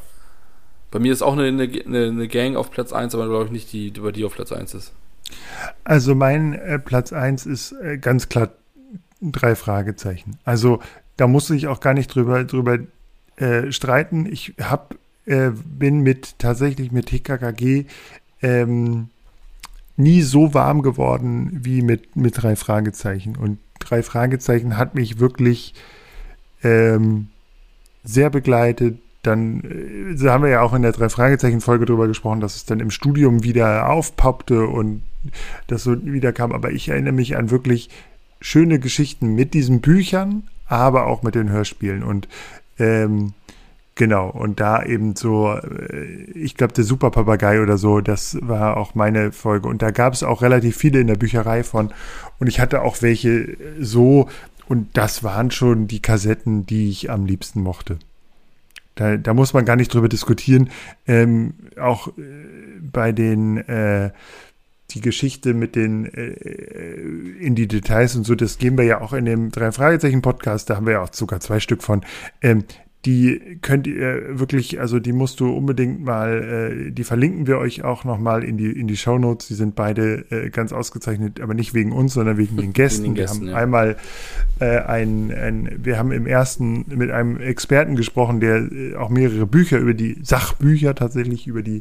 Bei 0.92 1.00
mir 1.00 1.12
ist 1.12 1.20
auch 1.20 1.36
eine, 1.36 1.48
eine, 1.48 2.04
eine 2.06 2.28
Gang 2.28 2.54
auf 2.54 2.70
Platz 2.70 2.92
1, 2.92 3.12
aber 3.16 3.26
glaube 3.26 3.46
ich 3.46 3.50
nicht 3.50 3.72
die, 3.72 3.88
über 3.88 4.12
die 4.12 4.24
auf 4.24 4.36
Platz 4.36 4.52
1 4.52 4.72
ist. 4.74 4.92
Also 5.82 6.14
mein 6.14 6.52
äh, 6.54 6.78
Platz 6.78 7.12
1 7.12 7.44
ist 7.44 7.72
äh, 7.72 7.98
ganz 7.98 8.28
klar 8.28 8.50
drei 9.20 9.56
Fragezeichen. 9.56 10.38
Also 10.44 10.80
da 11.16 11.26
muss 11.26 11.50
ich 11.50 11.66
auch 11.66 11.80
gar 11.80 11.92
nicht 11.92 12.14
drüber, 12.14 12.44
drüber 12.44 12.78
äh, 13.34 13.72
streiten. 13.72 14.24
Ich 14.24 14.54
hab, 14.60 14.94
äh, 15.26 15.50
bin 15.50 16.02
mit 16.02 16.38
tatsächlich 16.38 16.92
mit 16.92 17.06
TKKG 17.06 17.86
ähm, 18.42 19.08
nie 19.96 20.22
so 20.22 20.54
warm 20.54 20.82
geworden 20.82 21.58
wie 21.64 21.82
mit, 21.82 22.14
mit 22.14 22.40
drei 22.40 22.54
Fragezeichen. 22.54 23.34
Und 23.34 23.58
drei 23.80 24.04
Fragezeichen 24.04 24.76
hat 24.76 24.94
mich 24.94 25.18
wirklich 25.18 25.74
ähm, 26.62 27.28
sehr 28.04 28.30
begleitet. 28.30 28.98
Dann 29.22 29.62
äh, 29.64 30.28
haben 30.28 30.44
wir 30.44 30.50
ja 30.50 30.62
auch 30.62 30.74
in 30.74 30.82
der 30.82 30.92
drei 30.92 31.08
Fragezeichen 31.08 31.60
Folge 31.60 31.86
drüber 31.86 32.06
gesprochen, 32.06 32.40
dass 32.40 32.56
es 32.56 32.64
dann 32.64 32.80
im 32.80 32.90
Studium 32.90 33.42
wieder 33.42 33.88
aufpoppte 33.90 34.66
und 34.66 35.02
das 35.66 35.82
so 35.82 35.96
wieder 36.04 36.32
kam. 36.32 36.52
Aber 36.52 36.70
ich 36.70 36.88
erinnere 36.88 37.12
mich 37.12 37.36
an 37.36 37.50
wirklich 37.50 37.90
schöne 38.40 38.78
Geschichten 38.78 39.34
mit 39.34 39.54
diesen 39.54 39.80
Büchern, 39.80 40.44
aber 40.66 41.06
auch 41.06 41.22
mit 41.22 41.34
den 41.34 41.50
Hörspielen. 41.50 42.02
Und 42.02 42.28
ähm, 42.78 43.32
genau, 43.94 44.30
und 44.30 44.60
da 44.60 44.82
eben 44.84 45.16
so, 45.16 45.52
äh, 45.52 46.04
ich 46.34 46.56
glaube, 46.56 46.72
der 46.72 46.84
Super 46.84 47.10
Papagei 47.10 47.60
oder 47.60 47.76
so, 47.78 48.00
das 48.00 48.38
war 48.40 48.76
auch 48.76 48.94
meine 48.94 49.32
Folge. 49.32 49.68
Und 49.68 49.82
da 49.82 49.90
gab 49.90 50.12
es 50.12 50.22
auch 50.22 50.42
relativ 50.42 50.76
viele 50.76 51.00
in 51.00 51.08
der 51.08 51.16
Bücherei 51.16 51.64
von. 51.64 51.90
Und 52.38 52.46
ich 52.46 52.60
hatte 52.60 52.82
auch 52.82 53.02
welche 53.02 53.56
so, 53.80 54.28
und 54.68 54.96
das 54.96 55.24
waren 55.24 55.50
schon 55.50 55.88
die 55.88 56.00
Kassetten, 56.00 56.66
die 56.66 56.90
ich 56.90 57.10
am 57.10 57.26
liebsten 57.26 57.62
mochte. 57.62 57.98
Da, 58.94 59.16
da 59.16 59.32
muss 59.32 59.54
man 59.54 59.64
gar 59.64 59.76
nicht 59.76 59.94
drüber 59.94 60.08
diskutieren. 60.08 60.70
Ähm, 61.06 61.54
auch 61.80 62.08
äh, 62.08 62.12
bei 62.80 63.12
den 63.12 63.58
äh, 63.58 64.10
die 64.90 65.00
Geschichte 65.00 65.54
mit 65.54 65.76
den 65.76 66.06
äh, 66.06 66.32
in 67.40 67.54
die 67.54 67.68
Details 67.68 68.16
und 68.16 68.24
so, 68.24 68.34
das 68.34 68.58
gehen 68.58 68.78
wir 68.78 68.84
ja 68.84 69.00
auch 69.00 69.12
in 69.12 69.24
dem 69.24 69.50
drei 69.50 69.70
Fragezeichen 69.70 70.22
Podcast, 70.22 70.70
da 70.70 70.76
haben 70.76 70.86
wir 70.86 70.94
ja 70.94 71.02
auch 71.02 71.12
sogar 71.12 71.40
zwei 71.40 71.60
Stück 71.60 71.82
von. 71.82 72.04
Ähm, 72.40 72.64
die 73.08 73.58
könnt 73.62 73.86
ihr 73.86 74.38
wirklich, 74.38 74.80
also 74.80 74.98
die 74.98 75.14
musst 75.14 75.40
du 75.40 75.50
unbedingt 75.50 76.04
mal, 76.04 76.90
äh, 76.90 76.90
die 76.90 77.04
verlinken 77.04 77.46
wir 77.46 77.56
euch 77.56 77.82
auch 77.82 78.04
nochmal 78.04 78.44
in 78.44 78.58
die, 78.58 78.70
in 78.70 78.86
die 78.86 78.98
Shownotes. 78.98 79.48
Die 79.48 79.54
sind 79.54 79.74
beide 79.74 80.26
äh, 80.30 80.50
ganz 80.50 80.74
ausgezeichnet, 80.74 81.40
aber 81.40 81.54
nicht 81.54 81.72
wegen 81.72 81.92
uns, 81.92 82.12
sondern 82.12 82.36
wegen 82.36 82.58
den 82.58 82.72
Gästen. 82.74 83.04
Den 83.04 83.14
Gästen 83.14 83.46
wir 83.46 83.52
haben 83.52 83.56
ja. 83.56 83.62
einmal 83.62 83.96
äh, 84.60 84.80
ein, 84.80 85.32
ein, 85.32 85.78
wir 85.82 85.96
haben 85.96 86.12
im 86.12 86.26
ersten 86.26 86.84
mit 86.88 87.10
einem 87.10 87.40
Experten 87.40 87.96
gesprochen, 87.96 88.40
der 88.40 88.70
äh, 88.70 88.96
auch 88.96 89.08
mehrere 89.08 89.46
Bücher 89.46 89.78
über 89.78 89.94
die 89.94 90.18
Sachbücher 90.22 90.94
tatsächlich 90.94 91.46
über 91.46 91.62
die 91.62 91.80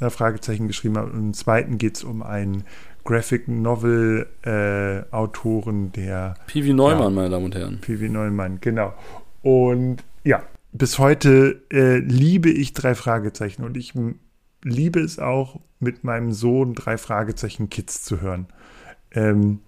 äh, 0.00 0.10
Fragezeichen 0.10 0.66
geschrieben 0.66 0.98
hat. 0.98 1.12
Und 1.12 1.20
im 1.20 1.34
zweiten 1.34 1.78
geht 1.78 1.98
es 1.98 2.02
um 2.02 2.22
einen 2.24 2.64
Graphic 3.04 3.46
Novel 3.46 4.26
äh, 4.42 5.14
Autoren 5.14 5.92
der 5.92 6.34
Pivi 6.48 6.74
Neumann, 6.74 7.02
ja, 7.02 7.10
meine 7.10 7.30
Damen 7.30 7.44
und 7.44 7.54
Herren. 7.54 7.78
Pivi 7.80 8.08
Neumann, 8.08 8.58
genau. 8.60 8.94
Und 9.42 10.02
ja, 10.24 10.42
bis 10.76 10.98
heute 10.98 11.62
äh, 11.72 11.98
liebe 11.98 12.50
ich 12.50 12.72
drei 12.72 12.94
Fragezeichen 12.94 13.64
und 13.64 13.76
ich 13.76 13.94
liebe 14.62 15.00
es 15.00 15.18
auch, 15.18 15.60
mit 15.78 16.04
meinem 16.04 16.32
Sohn 16.32 16.74
drei 16.74 16.96
Fragezeichen 16.96 17.68
Kids 17.68 18.02
zu 18.02 18.20
hören. 18.20 18.46
Ähm, 19.12 19.60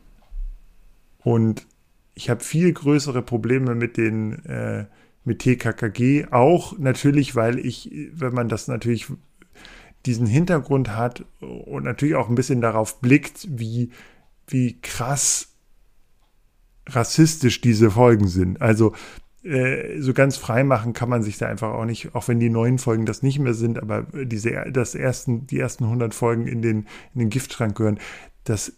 und 1.18 1.66
ich 2.14 2.30
habe 2.30 2.42
viel 2.42 2.72
größere 2.72 3.22
Probleme 3.22 3.74
mit 3.74 3.96
den 3.96 4.44
äh, 4.46 4.86
mit 5.24 5.40
TKKG, 5.40 6.28
auch 6.30 6.78
natürlich, 6.78 7.36
weil 7.36 7.58
ich, 7.58 7.90
wenn 8.12 8.32
man 8.32 8.48
das 8.48 8.66
natürlich 8.66 9.06
diesen 10.06 10.26
Hintergrund 10.26 10.96
hat 10.96 11.24
und 11.40 11.84
natürlich 11.84 12.14
auch 12.14 12.28
ein 12.28 12.34
bisschen 12.34 12.60
darauf 12.60 13.00
blickt, 13.00 13.46
wie, 13.50 13.90
wie 14.46 14.80
krass 14.80 15.54
rassistisch 16.86 17.60
diese 17.60 17.90
Folgen 17.90 18.26
sind. 18.26 18.62
Also 18.62 18.94
äh, 19.44 20.00
so 20.00 20.12
ganz 20.14 20.36
frei 20.36 20.64
machen 20.64 20.92
kann 20.92 21.08
man 21.08 21.22
sich 21.22 21.38
da 21.38 21.46
einfach 21.46 21.72
auch 21.72 21.84
nicht, 21.84 22.14
auch 22.14 22.28
wenn 22.28 22.40
die 22.40 22.50
neuen 22.50 22.78
Folgen 22.78 23.06
das 23.06 23.22
nicht 23.22 23.38
mehr 23.38 23.54
sind, 23.54 23.80
aber 23.80 24.02
diese, 24.12 24.66
das 24.72 24.94
ersten, 24.94 25.46
die 25.46 25.58
ersten 25.58 25.84
100 25.84 26.14
Folgen 26.14 26.46
in 26.46 26.62
den, 26.62 26.86
in 27.14 27.20
den 27.20 27.30
Giftschrank 27.30 27.76
gehören, 27.76 28.00
das 28.44 28.72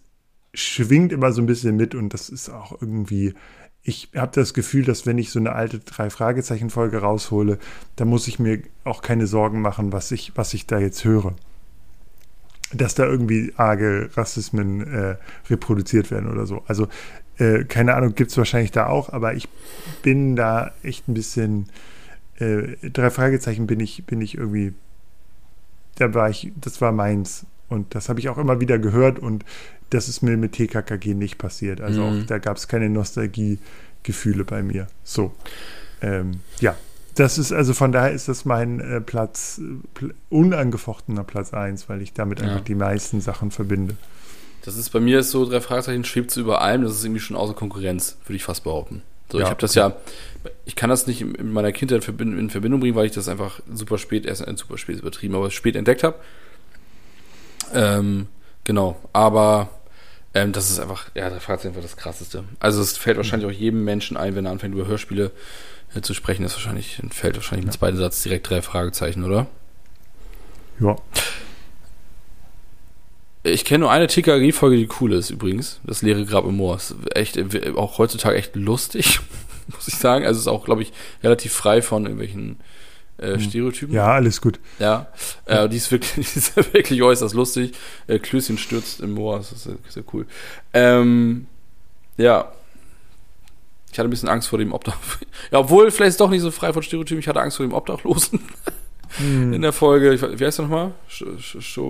schwingt 0.53 1.13
immer 1.13 1.33
so 1.33 1.41
ein 1.41 1.47
bisschen 1.47 1.77
mit 1.77 1.95
und 1.95 2.13
das 2.13 2.29
ist 2.29 2.51
auch 2.51 2.81
irgendwie, 2.81 3.35
ich 3.83 4.11
habe 4.15 4.33
das 4.35 4.53
Gefühl, 4.53 4.85
dass 4.85 5.07
wenn 5.07 5.19
ich 5.19 5.31
so 5.31 5.39
eine 5.39 5.53
alte 5.53 5.79
Drei-Fragezeichen-Folge 5.79 6.99
raushole, 6.99 7.59
dann 7.97 8.09
muss 8.09 8.29
ich 8.29 8.39
mir 8.39 8.63
auch 8.85 9.01
keine 9.01 9.27
Sorgen 9.27 9.63
machen, 9.63 9.93
was 9.93 10.11
ich, 10.11 10.33
was 10.35 10.53
ich 10.53 10.67
da 10.67 10.79
jetzt 10.79 11.05
höre. 11.05 11.35
Dass 12.73 12.95
da 12.95 13.07
irgendwie 13.07 13.53
arge 13.57 14.11
Rassismen 14.15 14.87
äh, 14.87 15.17
reproduziert 15.49 16.11
werden 16.11 16.31
oder 16.31 16.47
so. 16.47 16.63
Also 16.67 16.89
äh, 17.41 17.65
keine 17.65 17.95
Ahnung, 17.95 18.15
gibt 18.15 18.31
es 18.31 18.37
wahrscheinlich 18.37 18.71
da 18.71 18.87
auch, 18.87 19.09
aber 19.09 19.35
ich 19.35 19.49
bin 20.03 20.37
da 20.37 20.73
echt 20.83 21.09
ein 21.09 21.15
bisschen, 21.15 21.69
äh, 22.39 22.77
drei 22.91 23.11
Fragezeichen 23.11 23.67
bin 23.67 23.81
ich, 23.81 24.05
bin 24.05 24.21
ich 24.21 24.37
irgendwie, 24.37 24.75
da 25.97 26.13
war 26.15 26.29
ich, 26.29 26.53
das 26.61 26.81
war 26.81 26.93
meins. 26.93 27.47
Und 27.69 27.95
das 27.95 28.09
habe 28.09 28.21
ich 28.21 28.29
auch 28.29 28.39
immer 28.39 28.61
wieder 28.61 28.79
gehört 28.79 29.19
und 29.19 29.45
das 29.91 30.09
ist 30.09 30.23
mir 30.23 30.37
mit 30.37 30.53
TKKG 30.53 31.15
nicht 31.15 31.39
passiert. 31.39 31.81
Also 31.81 32.03
mhm. 32.03 32.23
auch 32.23 32.27
da 32.27 32.39
gab 32.39 32.57
es 32.57 32.69
keine 32.69 32.91
Nostalgiegefühle 32.91 34.45
bei 34.45 34.63
mir. 34.63 34.89
So. 35.05 35.33
Ähm, 36.03 36.41
ja, 36.61 36.77
das 37.15 37.39
ist 37.39 37.53
also 37.53 37.75
von 37.75 37.93
daher 37.93 38.13
ist 38.13 38.29
das 38.29 38.45
mein 38.45 38.81
äh, 38.81 39.01
Platz, 39.01 39.61
pl 39.95 40.15
unangefochtener 40.31 41.25
Platz 41.25 41.55
1, 41.55 41.89
weil 41.89 42.03
ich 42.03 42.13
damit 42.13 42.41
ja. 42.41 42.47
einfach 42.47 42.65
die 42.65 42.75
meisten 42.75 43.21
Sachen 43.21 43.51
verbinde. 43.51 43.97
Das 44.65 44.77
ist 44.77 44.91
bei 44.91 45.01
mir 45.01 45.23
so, 45.23 45.49
drei 45.49 45.61
Fragezeichen 45.61 46.05
schwebt 46.05 46.31
so 46.31 46.41
über 46.41 46.61
allem, 46.61 46.83
das 46.83 46.93
ist 46.93 47.05
irgendwie 47.05 47.21
schon 47.21 47.37
außer 47.37 47.55
Konkurrenz, 47.55 48.17
würde 48.27 48.37
ich 48.37 48.45
fast 48.45 48.65
behaupten. 48.65 49.03
So, 49.31 49.39
ja, 49.39 49.45
ich 49.45 49.51
habe 49.51 49.61
das 49.61 49.75
ja, 49.75 49.97
ich 50.65 50.77
kann 50.77 50.91
das 50.91 51.07
nicht 51.07 51.23
in 51.23 51.53
meiner 51.53 51.73
Kindheit 51.73 52.07
in 52.09 52.51
Verbindung 52.51 52.81
bringen, 52.81 52.97
weil 52.97 53.07
ich 53.07 53.13
das 53.13 53.29
einfach 53.29 53.61
super 53.73 53.97
spät, 53.97 54.27
erst 54.27 54.47
ein 54.47 54.57
super 54.57 54.77
spät 54.77 54.99
übertrieben, 54.99 55.35
aber 55.35 55.51
spät 55.51 55.77
entdeckt 55.77 56.03
habe. 56.03 56.17
Ähm, 57.73 58.27
genau, 58.65 58.97
aber 59.13 59.69
ähm, 60.35 60.53
das 60.53 60.71
ist 60.71 60.81
einfach, 60.81 61.11
ja, 61.15 61.31
drei 61.31 61.41
Fragezeichen 61.41 61.75
war 61.75 61.83
das 61.83 61.97
krasseste. 61.97 62.45
Also 62.59 62.83
es 62.83 62.97
fällt 62.97 63.17
wahrscheinlich 63.17 63.49
auch 63.49 63.59
jedem 63.59 63.85
Menschen 63.85 64.17
ein, 64.17 64.35
wenn 64.35 64.47
er 64.47 64.53
anfängt 64.53 64.75
über 64.75 64.87
Hörspiele 64.87 65.31
äh, 65.95 66.01
zu 66.01 66.15
sprechen, 66.15 66.45
ist 66.45 66.55
wahrscheinlich, 66.55 67.01
fällt 67.11 67.37
wahrscheinlich 67.37 67.65
ja. 67.65 67.69
mit 67.69 67.79
zweiten 67.79 67.97
Satz 67.97 68.23
direkt 68.23 68.51
drei 68.51 68.63
Fragezeichen, 68.63 69.25
oder? 69.25 69.47
Ja. 70.81 70.97
Ich 73.43 73.65
kenne 73.65 73.81
nur 73.81 73.91
eine 73.91 74.07
TKG-Folge, 74.07 74.77
die 74.77 74.89
cool 75.01 75.13
ist 75.15 75.31
übrigens. 75.31 75.81
Das 75.85 76.03
leere 76.03 76.27
Grab 76.27 76.45
im 76.45 76.57
Moor. 76.57 76.77
Ist 76.77 76.95
echt, 77.15 77.39
auch 77.77 77.99
heutzutage 77.99 78.37
echt 78.37 78.55
lustig, 78.55 79.21
muss 79.69 79.89
ich 79.89 79.95
sagen. 79.95 80.27
Also 80.27 80.41
ist 80.41 80.47
auch, 80.47 80.65
glaube 80.65 80.83
ich, 80.83 80.93
relativ 81.23 81.53
frei 81.53 81.81
von 81.81 82.05
irgendwelchen 82.05 82.61
äh, 83.17 83.35
hm. 83.35 83.41
Stereotypen. 83.41 83.95
Ja, 83.95 84.13
alles 84.13 84.43
gut. 84.43 84.61
Ja, 84.79 85.09
äh, 85.47 85.69
die, 85.69 85.79
ist 85.79 85.91
wirklich, 85.91 86.13
die 86.33 86.39
ist 86.39 86.57
wirklich 86.57 87.03
äußerst 87.03 87.35
lustig. 87.35 87.73
Äh, 88.07 88.19
Klößchen 88.19 88.59
stürzt 88.59 89.01
im 89.01 89.13
Moor, 89.13 89.39
das 89.39 89.53
ist 89.53 89.69
sehr, 89.89 90.05
cool. 90.13 90.27
Ähm, 90.75 91.47
ja. 92.19 92.53
Ich 93.93 93.99
hatte 93.99 94.09
ein 94.09 94.11
bisschen 94.11 94.29
Angst 94.29 94.49
vor 94.49 94.59
dem 94.59 94.73
Obdach. 94.73 94.97
Ja, 95.51 95.59
obwohl, 95.59 95.91
vielleicht 95.91 96.11
ist 96.11 96.15
es 96.15 96.19
doch 96.19 96.31
nicht 96.31 96.43
so 96.43 96.51
frei 96.51 96.73
von 96.73 96.83
Stereotypen. 96.83 97.19
Ich 97.19 97.27
hatte 97.27 97.41
Angst 97.41 97.57
vor 97.57 97.67
dem 97.67 97.73
Obdachlosen. 97.73 98.41
Hm. 99.17 99.53
In 99.55 99.63
der 99.63 99.73
Folge, 99.73 100.13
ich, 100.13 100.23
wie 100.23 100.45
heißt 100.45 100.59
der 100.59 100.67
nochmal? 100.67 100.93
Sch, 101.09 101.25
Sch, 101.41 101.57
Sch, 101.61 101.81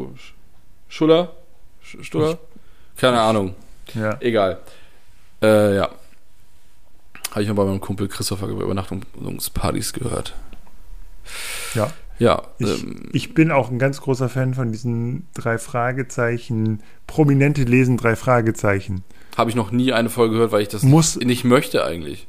Schuller? 0.89 1.37
Stuller? 2.01 2.39
Keine 2.97 3.21
Ahnung. 3.21 3.55
Ja. 3.95 4.17
Egal. 4.21 4.59
Äh, 5.43 5.77
ja. 5.77 5.91
Habe 7.31 7.43
ich 7.43 7.49
mal 7.49 7.55
bei 7.55 7.65
meinem 7.65 7.81
Kumpel 7.81 8.09
Christopher 8.09 8.49
über 8.49 8.65
Übernachtungspartys 8.65 9.93
gehört. 9.93 10.35
Ja. 11.75 11.91
Ja. 12.19 12.43
Ich, 12.59 12.83
ähm, 12.83 13.09
ich, 13.13 13.35
bin 13.35 13.51
auch 13.51 13.71
ein 13.71 13.79
ganz 13.79 14.01
großer 14.01 14.29
Fan 14.29 14.55
von 14.55 14.73
diesen 14.73 15.27
drei 15.35 15.57
Fragezeichen. 15.59 16.83
Prominente 17.07 17.63
lesen 17.63 17.97
drei 17.97 18.17
Fragezeichen. 18.17 19.05
Habe 19.37 19.49
ich 19.49 19.57
noch 19.57 19.71
nie 19.71 19.93
eine 19.93 20.11
Folge 20.11 20.35
gehört, 20.35 20.53
weil 20.53 20.63
ich 20.63 20.69
das 20.69 20.83
Muss, 20.83 21.17
nicht 21.17 21.45
möchte 21.45 21.85
eigentlich. 21.85 22.27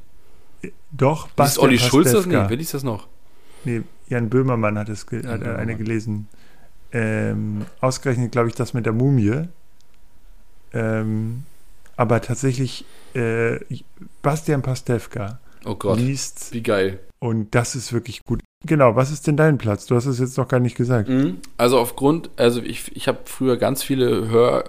Doch, 0.92 1.28
Ist 1.38 1.60
Olli 1.60 1.80
Schulz 1.80 2.12
das? 2.12 2.26
Nee, 2.26 2.36
wer 2.48 2.56
liest 2.56 2.74
das 2.74 2.84
noch? 2.84 3.08
Nee, 3.66 3.82
Jan 4.08 4.30
Böhmermann 4.30 4.78
hat, 4.78 4.90
es, 4.90 5.06
hat 5.06 5.44
eine 5.44 5.76
gelesen 5.76 6.28
ähm, 6.94 7.66
ausgerechnet, 7.80 8.32
glaube 8.32 8.50
ich, 8.50 8.56
das 8.56 8.74
mit 8.74 8.86
der 8.86 8.94
Mumie. 8.94 9.48
Ähm, 10.74 11.44
aber 11.98 12.22
tatsächlich 12.22 12.86
äh, 13.14 13.60
Bastian 14.22 14.62
Pastewka 14.62 15.40
oh 15.66 15.76
Gott, 15.76 16.00
liest. 16.00 16.54
Wie 16.54 16.64
geil. 16.64 17.00
Und 17.20 17.54
das 17.54 17.76
ist 17.76 17.94
wirklich 17.94 18.24
gut. 18.24 18.42
Genau, 18.66 18.96
was 18.96 19.12
ist 19.12 19.28
denn 19.28 19.38
dein 19.38 19.58
Platz? 19.58 19.86
Du 19.86 19.96
hast 19.96 20.06
es 20.06 20.20
jetzt 20.20 20.38
noch 20.38 20.48
gar 20.48 20.60
nicht 20.60 20.76
gesagt. 20.76 21.10
Mhm. 21.10 21.38
Also 21.58 21.80
aufgrund, 21.80 22.30
also 22.38 22.62
ich, 22.62 22.96
ich 22.96 23.08
habe 23.08 23.20
früher 23.26 23.58
ganz 23.58 23.84
viele 23.84 24.30
Hör... 24.30 24.64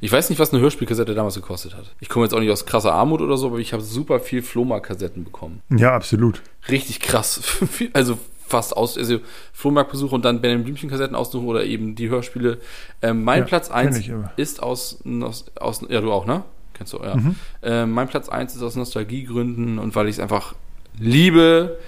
Ich 0.00 0.12
weiß 0.12 0.28
nicht, 0.28 0.38
was 0.38 0.52
eine 0.52 0.60
Hörspielkassette 0.60 1.14
damals 1.14 1.36
gekostet 1.36 1.74
hat. 1.74 1.94
Ich 2.00 2.10
komme 2.10 2.26
jetzt 2.26 2.34
auch 2.34 2.40
nicht 2.40 2.50
aus 2.50 2.66
krasser 2.66 2.92
Armut 2.92 3.22
oder 3.22 3.38
so, 3.38 3.46
aber 3.46 3.58
ich 3.58 3.72
habe 3.72 3.82
super 3.82 4.20
viel 4.20 4.42
Floma-Kassetten 4.42 5.24
bekommen. 5.24 5.62
Ja, 5.70 5.94
absolut. 5.94 6.42
Richtig 6.68 7.00
krass. 7.00 7.40
also 7.94 8.18
fast 8.46 8.76
aus, 8.76 8.96
also 8.96 9.18
Flohmarktbesuch 9.52 10.12
und 10.12 10.24
dann 10.24 10.40
Benjamin 10.40 10.64
Blümchen-Kassetten 10.64 11.14
aussuchen 11.14 11.46
oder 11.46 11.64
eben 11.64 11.94
die 11.94 12.08
Hörspiele. 12.08 12.58
Ähm, 13.02 13.24
mein 13.24 13.40
ja, 13.40 13.44
Platz 13.46 13.70
1 13.70 14.08
ist 14.36 14.62
aus, 14.62 15.02
aus, 15.58 15.82
ja, 15.88 16.00
du 16.00 16.12
auch, 16.12 16.26
ne? 16.26 16.44
Kennst 16.74 16.92
du, 16.92 16.98
ja. 16.98 17.16
Mhm. 17.16 17.36
Ähm, 17.62 17.90
mein 17.92 18.08
Platz 18.08 18.28
1 18.28 18.54
ist 18.54 18.62
aus 18.62 18.76
Nostalgiegründen 18.76 19.78
und 19.78 19.94
weil 19.94 20.08
ich 20.08 20.16
es 20.16 20.20
einfach 20.20 20.54
liebe, 20.98 21.78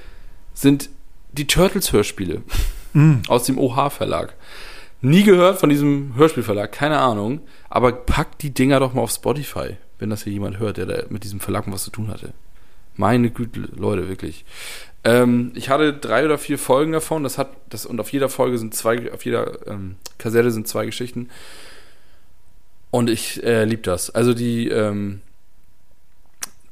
sind 0.54 0.90
die 1.32 1.46
Turtles-Hörspiele 1.46 2.42
mhm. 2.94 3.22
aus 3.28 3.44
dem 3.44 3.58
OH-Verlag. 3.58 4.34
Nie 5.00 5.22
gehört 5.22 5.60
von 5.60 5.68
diesem 5.68 6.14
Hörspielverlag, 6.16 6.72
keine 6.72 6.98
Ahnung, 6.98 7.40
aber 7.70 7.92
packt 7.92 8.42
die 8.42 8.52
Dinger 8.52 8.80
doch 8.80 8.94
mal 8.94 9.02
auf 9.02 9.12
Spotify, 9.12 9.76
wenn 10.00 10.10
das 10.10 10.24
hier 10.24 10.32
jemand 10.32 10.58
hört, 10.58 10.76
der 10.76 10.86
da 10.86 11.02
mit 11.08 11.22
diesem 11.22 11.38
Verlag 11.38 11.70
was 11.70 11.84
zu 11.84 11.90
tun 11.90 12.08
hatte. 12.08 12.32
Meine 12.98 13.30
Güte, 13.30 13.68
Leute, 13.76 14.08
wirklich. 14.08 14.44
Ähm, 15.04 15.52
ich 15.54 15.70
hatte 15.70 15.94
drei 15.94 16.24
oder 16.24 16.36
vier 16.36 16.58
Folgen 16.58 16.92
davon. 16.92 17.22
Das 17.22 17.38
hat 17.38 17.50
das 17.70 17.86
und 17.86 18.00
auf 18.00 18.12
jeder 18.12 18.28
Folge 18.28 18.58
sind 18.58 18.74
zwei, 18.74 19.10
auf 19.12 19.24
jeder 19.24 19.66
ähm, 19.66 19.96
Kassette 20.18 20.50
sind 20.50 20.68
zwei 20.68 20.84
Geschichten. 20.84 21.30
Und 22.90 23.08
ich 23.08 23.42
äh, 23.44 23.64
liebe 23.64 23.82
das. 23.82 24.10
Also 24.10 24.34
die 24.34 24.68
ähm, 24.68 25.20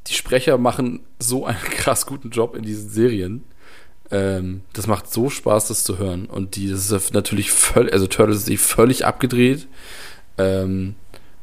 die 0.09 0.15
Sprecher 0.15 0.59
machen 0.59 1.01
so 1.19 1.47
einen 1.47 1.59
krass 1.71 2.07
guten 2.07 2.31
Job 2.31 2.57
in 2.57 2.63
diesen 2.65 2.91
Serien. 2.91 3.45
Ähm, 4.11 4.63
das 4.73 4.89
macht 4.89 5.13
so 5.13 5.31
Spaß, 5.31 5.69
das 5.69 5.85
zu 5.85 5.99
hören. 5.99 6.27
Und 6.27 6.57
die, 6.57 6.69
das 6.69 6.91
ist 6.91 7.15
natürlich 7.15 7.53
völlig, 7.53 7.93
also 7.93 8.09
Turtles 8.09 8.49
ist 8.49 8.61
völlig 8.63 9.05
abgedreht. 9.05 9.69
Ähm, 10.39 10.97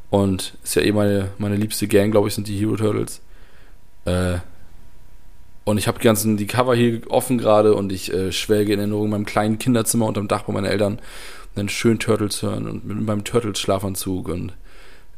und 0.10 0.54
ist 0.64 0.76
ja 0.76 0.82
eh 0.84 0.92
meine, 0.92 1.32
meine 1.38 1.56
liebste 1.56 1.88
Gang, 1.88 2.12
glaube 2.12 2.28
ich, 2.28 2.36
sind 2.36 2.48
die 2.48 2.58
Hero 2.58 2.76
Turtles. 2.76 3.22
Äh, 4.06 4.40
und 5.66 5.78
ich 5.78 5.88
habe 5.88 6.00
die 6.00 6.04
ganzen, 6.06 6.38
die 6.38 6.48
Cover 6.48 6.76
hier 6.76 7.02
offen 7.10 7.38
gerade 7.38 7.74
und 7.76 7.92
ich 7.92 8.14
äh, 8.14 8.32
schwelge 8.32 8.74
in 8.74 8.80
Erinnerung 8.80 9.06
in 9.06 9.12
meinem 9.12 9.26
kleinen 9.26 9.60
Kinderzimmer 9.60 10.06
unterm 10.08 10.28
Dach 10.28 10.44
bei 10.44 10.54
meinen 10.54 10.66
Eltern 10.66 11.00
dann 11.56 11.70
schön 11.70 12.00
Turtles 12.00 12.42
hören 12.42 12.68
und 12.68 12.86
mit 12.86 13.00
meinem 13.02 13.24
Turtles-Schlafanzug 13.24 14.28
und 14.28 14.54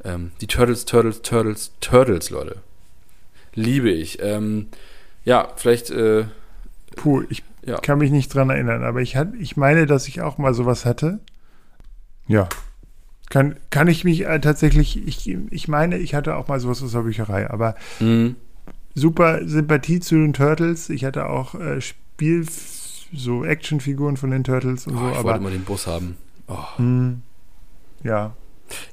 ähm, 0.03 0.31
die 0.41 0.47
Turtles, 0.47 0.86
Turtles, 0.86 1.21
Turtles, 1.21 1.71
Turtles, 1.79 2.29
Leute. 2.29 2.58
Liebe 3.53 3.89
ich. 3.89 4.21
Ähm, 4.21 4.67
ja, 5.23 5.47
vielleicht. 5.55 5.89
Äh, 5.91 6.25
Puh, 6.97 7.23
ich, 7.29 7.43
Ja. 7.65 7.77
kann 7.79 7.97
mich 7.99 8.12
nicht 8.12 8.34
dran 8.34 8.49
erinnern, 8.49 8.84
aber 8.84 9.01
ich, 9.01 9.15
hat, 9.15 9.29
ich 9.39 9.55
meine, 9.58 9.86
dass 9.86 10.08
ich 10.08 10.21
auch 10.21 10.38
mal 10.38 10.53
sowas 10.53 10.86
hatte. 10.86 11.19
Ja. 12.27 12.49
Kann, 13.29 13.55
kann 13.71 13.88
ich 13.88 14.03
mich 14.03 14.25
äh, 14.25 14.39
tatsächlich, 14.39 15.08
ich, 15.08 15.27
ich 15.49 15.67
meine, 15.67 15.97
ich 15.97 16.13
hatte 16.13 16.36
auch 16.36 16.47
mal 16.47 16.60
sowas 16.60 16.84
aus 16.84 16.91
der 16.91 16.99
Bücherei, 17.01 17.49
aber 17.49 17.75
Mhm. 17.99 18.36
Super 18.95 19.47
Sympathie 19.47 19.99
zu 19.99 20.15
den 20.15 20.34
Turtles. 20.34 20.89
Ich 20.89 21.05
hatte 21.05 21.27
auch 21.29 21.53
äh, 21.55 21.81
Spiel, 21.81 22.45
so 23.13 23.45
Actionfiguren 23.45 24.17
von 24.17 24.31
den 24.31 24.43
Turtles 24.43 24.88
und 24.88 24.95
Oh, 24.95 24.99
so, 24.99 25.10
ich 25.12 25.15
aber 25.17 25.29
wollte 25.31 25.43
mal 25.43 25.51
den 25.51 25.63
Bus 25.63 25.86
haben. 25.88 26.17
Oh. 26.47 26.58
mh, 26.81 27.15
ja. 28.03 28.34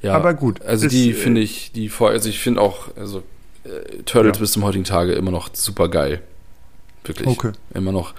Ja, 0.03 0.15
Aber 0.15 0.35
gut, 0.35 0.61
Also 0.63 0.87
ist, 0.87 0.93
die 0.93 1.11
äh, 1.11 1.15
finde 1.15 1.41
ich, 1.41 1.73
die 1.73 1.89
vor, 1.89 2.11
also 2.11 2.29
ich 2.29 2.39
finde 2.41 2.61
auch, 2.61 2.95
also 2.97 3.23
äh, 3.65 4.03
Turtles 4.05 4.37
Ja. 4.37 4.41
bis 4.41 4.53
zum 4.53 4.65
heutigen 4.65 4.85
Tage 4.85 5.13
immer 5.13 5.31
noch 5.31 5.49
super 5.55 5.89
geil. 5.89 6.21
Wirklich. 7.05 7.27
Okay. 7.27 7.53
Immer 7.75 7.91
noch. 7.93 8.15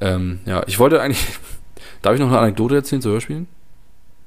Ähm, 0.00 0.40
ja, 0.46 0.62
ich 0.66 0.78
wollte 0.78 1.00
eigentlich. 1.00 1.24
Darf 2.02 2.14
ich 2.14 2.20
noch 2.20 2.28
eine 2.28 2.38
Anekdote 2.38 2.74
erzählen 2.76 3.00
zu 3.02 3.10
Hörspielen? 3.10 3.46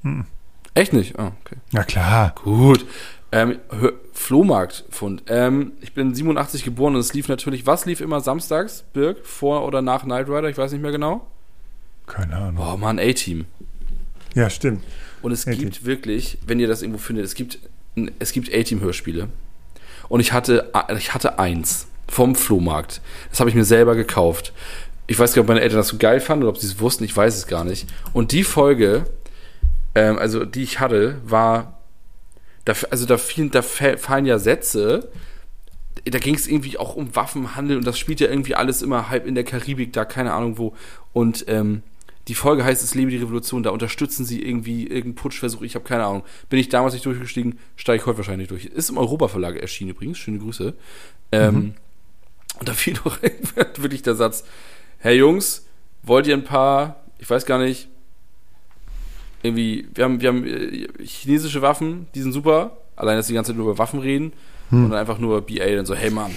Mhm. 0.04 0.26
Echt 0.74 0.94
nicht? 0.94 1.20
Ah, 1.20 1.32
okay. 1.46 1.58
Na 1.72 1.84
klar. 1.84 2.34
Gut. 2.44 2.86
Ähm, 3.34 3.58
Flohmarktfund. 4.14 5.24
Ähm, 5.28 5.72
ich 5.82 5.94
bin 5.94 6.14
87 6.14 6.64
geboren 6.64 6.94
und 6.94 7.02
es 7.02 7.16
lief 7.16 7.28
natürlich, 7.28 7.66
was 7.66 7.86
lief 7.86 8.00
immer 8.00 8.22
samstags, 8.22 8.84
Birg? 8.94 9.26
Vor 9.26 9.66
oder 9.66 9.82
nach 9.82 10.04
Knight 10.04 10.30
Rider? 10.30 10.50
Ich 10.50 10.58
weiß 10.58 10.72
nicht 10.72 10.82
mehr 10.82 10.92
genau. 10.92 11.26
Keine 12.06 12.36
Ahnung. 12.36 12.56
Boah, 12.58 12.78
Mann, 12.78 13.00
A-Team. 13.00 13.46
Ja, 14.36 14.52
stimmt. 14.52 14.84
Und 15.24 15.32
es 15.32 15.46
gibt 15.46 15.84
wirklich, 15.84 16.38
wenn 16.46 16.60
ihr 16.60 16.68
das 16.68 16.84
irgendwo 16.84 17.00
findet, 17.00 17.26
es 17.26 17.34
gibt, 17.34 17.58
es 18.20 18.34
gibt 18.34 18.54
A-Team-Hörspiele. 18.54 19.30
Und 20.10 20.20
ich 20.20 20.32
hatte, 20.32 20.72
ich 20.96 21.16
hatte 21.16 21.40
eins 21.40 21.88
vom 22.08 22.36
Flohmarkt. 22.36 23.02
Das 23.32 23.40
habe 23.40 23.50
ich 23.50 23.56
mir 23.56 23.66
selber 23.66 23.96
gekauft. 23.96 24.54
Ich 25.08 25.18
weiß 25.18 25.32
gar 25.34 25.42
nicht, 25.42 25.46
ob 25.46 25.56
meine 25.56 25.62
Eltern 25.62 25.78
das 25.78 25.88
so 25.88 25.98
geil 25.98 26.20
fanden 26.20 26.44
oder 26.44 26.52
ob 26.52 26.60
sie 26.60 26.68
es 26.68 26.80
wussten, 26.80 27.04
ich 27.04 27.18
weiß 27.18 27.36
es 27.36 27.48
gar 27.48 27.64
nicht. 27.64 27.88
Und 28.14 28.32
die 28.32 28.44
Folge, 28.44 29.06
ähm, 29.96 30.20
also 30.20 30.46
die 30.46 30.62
ich 30.62 30.80
hatte, 30.80 31.20
war, 31.26 31.80
da, 32.66 32.74
also 32.90 33.06
da, 33.06 33.18
fielen, 33.18 33.52
da 33.52 33.62
fa- 33.62 33.98
fallen 33.98 34.26
ja 34.26 34.40
Sätze, 34.40 35.12
da 36.06 36.20
ging 36.20 36.36
es 36.36 36.48
irgendwie 36.48 36.78
auch 36.78 36.96
um 36.96 37.16
Waffenhandel 37.16 37.78
und 37.78 37.86
das 37.86 38.00
spielt 38.00 38.20
ja 38.20 38.28
irgendwie 38.30 38.56
alles 38.56 38.82
immer 38.82 39.10
halb 39.10 39.26
in 39.28 39.36
der 39.36 39.44
Karibik, 39.44 39.94
da 39.94 40.06
keine 40.06 40.34
Ahnung 40.34 40.58
wo. 40.58 40.76
Und 41.14 41.46
ähm, 41.48 41.84
die 42.28 42.36
Folge 42.36 42.64
heißt 42.64 42.84
Es 42.84 42.96
lebe 42.96 43.12
die 43.12 43.18
Revolution, 43.18 43.64
da 43.64 43.70
unterstützen 43.72 44.26
sie 44.26 44.42
irgendwie 44.42 44.84
irgendeinen 44.84 45.16
Putschversuch, 45.16 45.62
ich 45.62 45.76
habe 45.76 45.86
keine 45.86 46.06
Ahnung. 46.06 46.24
Bin 46.50 46.60
ich 46.60 46.70
damals 46.70 46.94
nicht 46.94 47.06
durchgestiegen, 47.06 47.60
steige 47.76 48.02
ich 48.02 48.06
heute 48.06 48.18
wahrscheinlich 48.18 48.48
durch. 48.48 48.66
Ist 48.66 48.90
im 48.90 48.98
Europa-Verlag 48.98 49.58
erschienen 49.58 49.92
übrigens, 49.92 50.18
schöne 50.18 50.40
Grüße. 50.40 50.74
Ähm, 51.32 51.74
und 52.60 52.70
da 52.70 52.74
fiel 52.74 52.94
doch 53.04 53.22
wirklich 53.22 54.04
der 54.04 54.16
Satz, 54.16 54.46
Herr 55.00 55.14
Jungs, 55.14 55.66
wollt 56.02 56.28
ihr 56.28 56.34
ein 56.36 56.44
paar, 56.46 57.04
ich 57.20 57.30
weiß 57.30 57.46
gar 57.46 57.60
nicht, 57.60 57.90
irgendwie, 59.44 59.88
wir 59.94 60.06
haben, 60.06 60.22
wir 60.22 60.30
haben 60.30 60.46
äh, 60.46 60.88
chinesische 61.04 61.62
Waffen, 61.62 62.08
die 62.16 62.22
sind 62.22 62.32
super, 62.32 62.78
allein, 62.96 63.18
dass 63.18 63.28
die 63.28 63.34
ganze 63.34 63.52
Zeit 63.52 63.58
nur 63.58 63.70
über 63.70 63.78
Waffen 63.78 64.00
reden 64.00 64.34
und 64.72 64.90
dann 64.90 65.00
einfach 65.00 65.20
nur 65.20 65.42
BA 65.42 65.68
dann 65.76 65.86
so, 65.86 65.94
hey 65.94 66.10
Mann, 66.10 66.36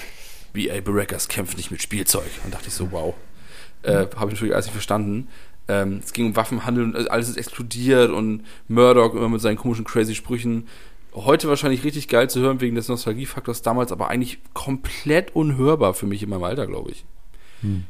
BA 0.52 0.80
Barackers 0.80 1.28
kämpft 1.28 1.56
nicht 1.56 1.70
mit 1.70 1.80
Spielzeug. 1.80 2.30
Dann 2.42 2.50
dachte 2.50 2.68
ich 2.68 2.74
so, 2.74 2.90
wow. 2.92 3.14
Äh, 3.82 4.06
Habe 4.16 4.26
ich 4.26 4.34
natürlich 4.34 4.54
alles 4.54 4.66
nicht 4.66 4.74
verstanden. 4.74 5.28
Ähm, 5.68 6.00
es 6.04 6.12
ging 6.12 6.26
um 6.26 6.36
Waffenhandel 6.36 6.84
und 6.84 7.10
alles 7.10 7.28
ist 7.28 7.36
explodiert 7.36 8.10
und 8.10 8.42
Murdoch 8.68 9.14
immer 9.14 9.28
mit 9.28 9.40
seinen 9.40 9.56
komischen 9.56 9.84
crazy 9.84 10.14
Sprüchen. 10.14 10.66
Heute 11.14 11.48
wahrscheinlich 11.48 11.82
richtig 11.84 12.08
geil 12.08 12.28
zu 12.28 12.40
hören 12.40 12.60
wegen 12.60 12.74
des 12.74 12.88
Nostalgiefaktors, 12.88 13.62
damals 13.62 13.90
aber 13.90 14.08
eigentlich 14.08 14.38
komplett 14.52 15.34
unhörbar 15.34 15.94
für 15.94 16.06
mich 16.06 16.22
in 16.22 16.28
meinem 16.28 16.44
Alter, 16.44 16.66
glaube 16.66 16.90
ich. 16.90 17.04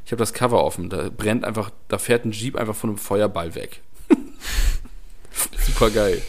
Ich 0.04 0.12
habe 0.12 0.20
das 0.20 0.32
Cover 0.32 0.62
offen, 0.62 0.88
da 0.88 1.10
brennt 1.14 1.44
einfach, 1.44 1.70
da 1.88 1.98
fährt 1.98 2.24
ein 2.24 2.30
Jeep 2.30 2.56
einfach 2.56 2.76
von 2.76 2.90
einem 2.90 2.98
Feuerball 2.98 3.54
weg. 3.56 3.82
Super 5.66 5.90
geil. 5.90 6.22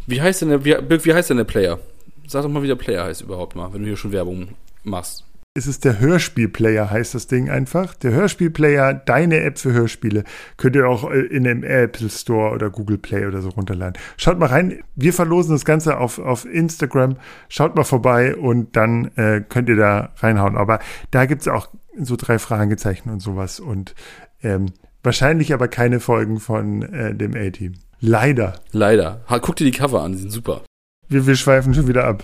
Wie 0.07 0.21
heißt 0.21 0.41
denn 0.41 0.49
der, 0.49 0.65
wie, 0.65 0.75
wie 1.05 1.13
heißt 1.13 1.29
denn 1.29 1.37
der 1.37 1.43
Player? 1.43 1.79
Sag 2.27 2.43
doch 2.43 2.49
mal, 2.49 2.63
wie 2.63 2.67
der 2.67 2.75
Player 2.75 3.03
heißt 3.03 3.21
überhaupt 3.21 3.55
mal, 3.55 3.71
wenn 3.73 3.81
du 3.81 3.87
hier 3.87 3.97
schon 3.97 4.11
Werbung 4.11 4.49
machst. 4.83 5.23
Es 5.53 5.65
ist 5.65 5.85
der 5.85 5.99
Hörspielplayer, 5.99 6.91
heißt 6.91 7.15
das 7.15 7.25
Ding 7.25 7.49
einfach. 7.49 7.95
Der 7.95 8.11
Hörspielplayer, 8.11 8.93
deine 8.93 9.39
App 9.39 9.57
für 9.57 9.73
Hörspiele, 9.73 10.23
könnt 10.55 10.75
ihr 10.75 10.87
auch 10.87 11.09
äh, 11.09 11.19
in 11.19 11.45
dem 11.45 11.63
Apple 11.63 12.09
Store 12.09 12.53
oder 12.53 12.69
Google 12.69 12.99
Play 12.99 13.25
oder 13.25 13.41
so 13.41 13.49
runterladen. 13.49 13.99
Schaut 14.17 14.37
mal 14.37 14.49
rein. 14.49 14.83
Wir 14.95 15.13
verlosen 15.13 15.53
das 15.53 15.65
Ganze 15.65 15.97
auf, 15.97 16.19
auf 16.19 16.45
Instagram. 16.45 17.17
Schaut 17.49 17.75
mal 17.75 17.85
vorbei 17.85 18.35
und 18.35 18.75
dann 18.75 19.11
äh, 19.15 19.41
könnt 19.41 19.67
ihr 19.67 19.77
da 19.77 20.13
reinhauen. 20.17 20.57
Aber 20.57 20.79
da 21.11 21.25
gibt's 21.25 21.47
auch 21.47 21.69
so 21.99 22.15
drei 22.15 22.37
Fragezeichen 22.37 23.09
und 23.09 23.21
sowas 23.21 23.59
und 23.59 23.95
ähm, 24.43 24.67
wahrscheinlich 25.01 25.53
aber 25.53 25.67
keine 25.67 25.99
Folgen 25.99 26.39
von 26.39 26.83
äh, 26.83 27.15
dem 27.15 27.33
A-Team. 27.33 27.73
Leider. 27.99 28.59
Leider. 28.71 29.21
Guck 29.41 29.55
dir 29.55 29.65
die 29.65 29.71
Cover 29.71 30.01
an, 30.03 30.11
die 30.11 30.19
sind 30.19 30.31
super. 30.31 30.61
Wir, 31.09 31.25
wir 31.25 31.35
schweifen 31.35 31.73
schon 31.73 31.87
wieder 31.87 32.05
ab. 32.05 32.23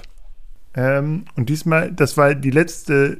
Ähm, 0.75 1.25
und 1.35 1.49
diesmal, 1.49 1.91
das 1.91 2.17
war 2.17 2.35
die 2.35 2.51
letzte 2.51 3.19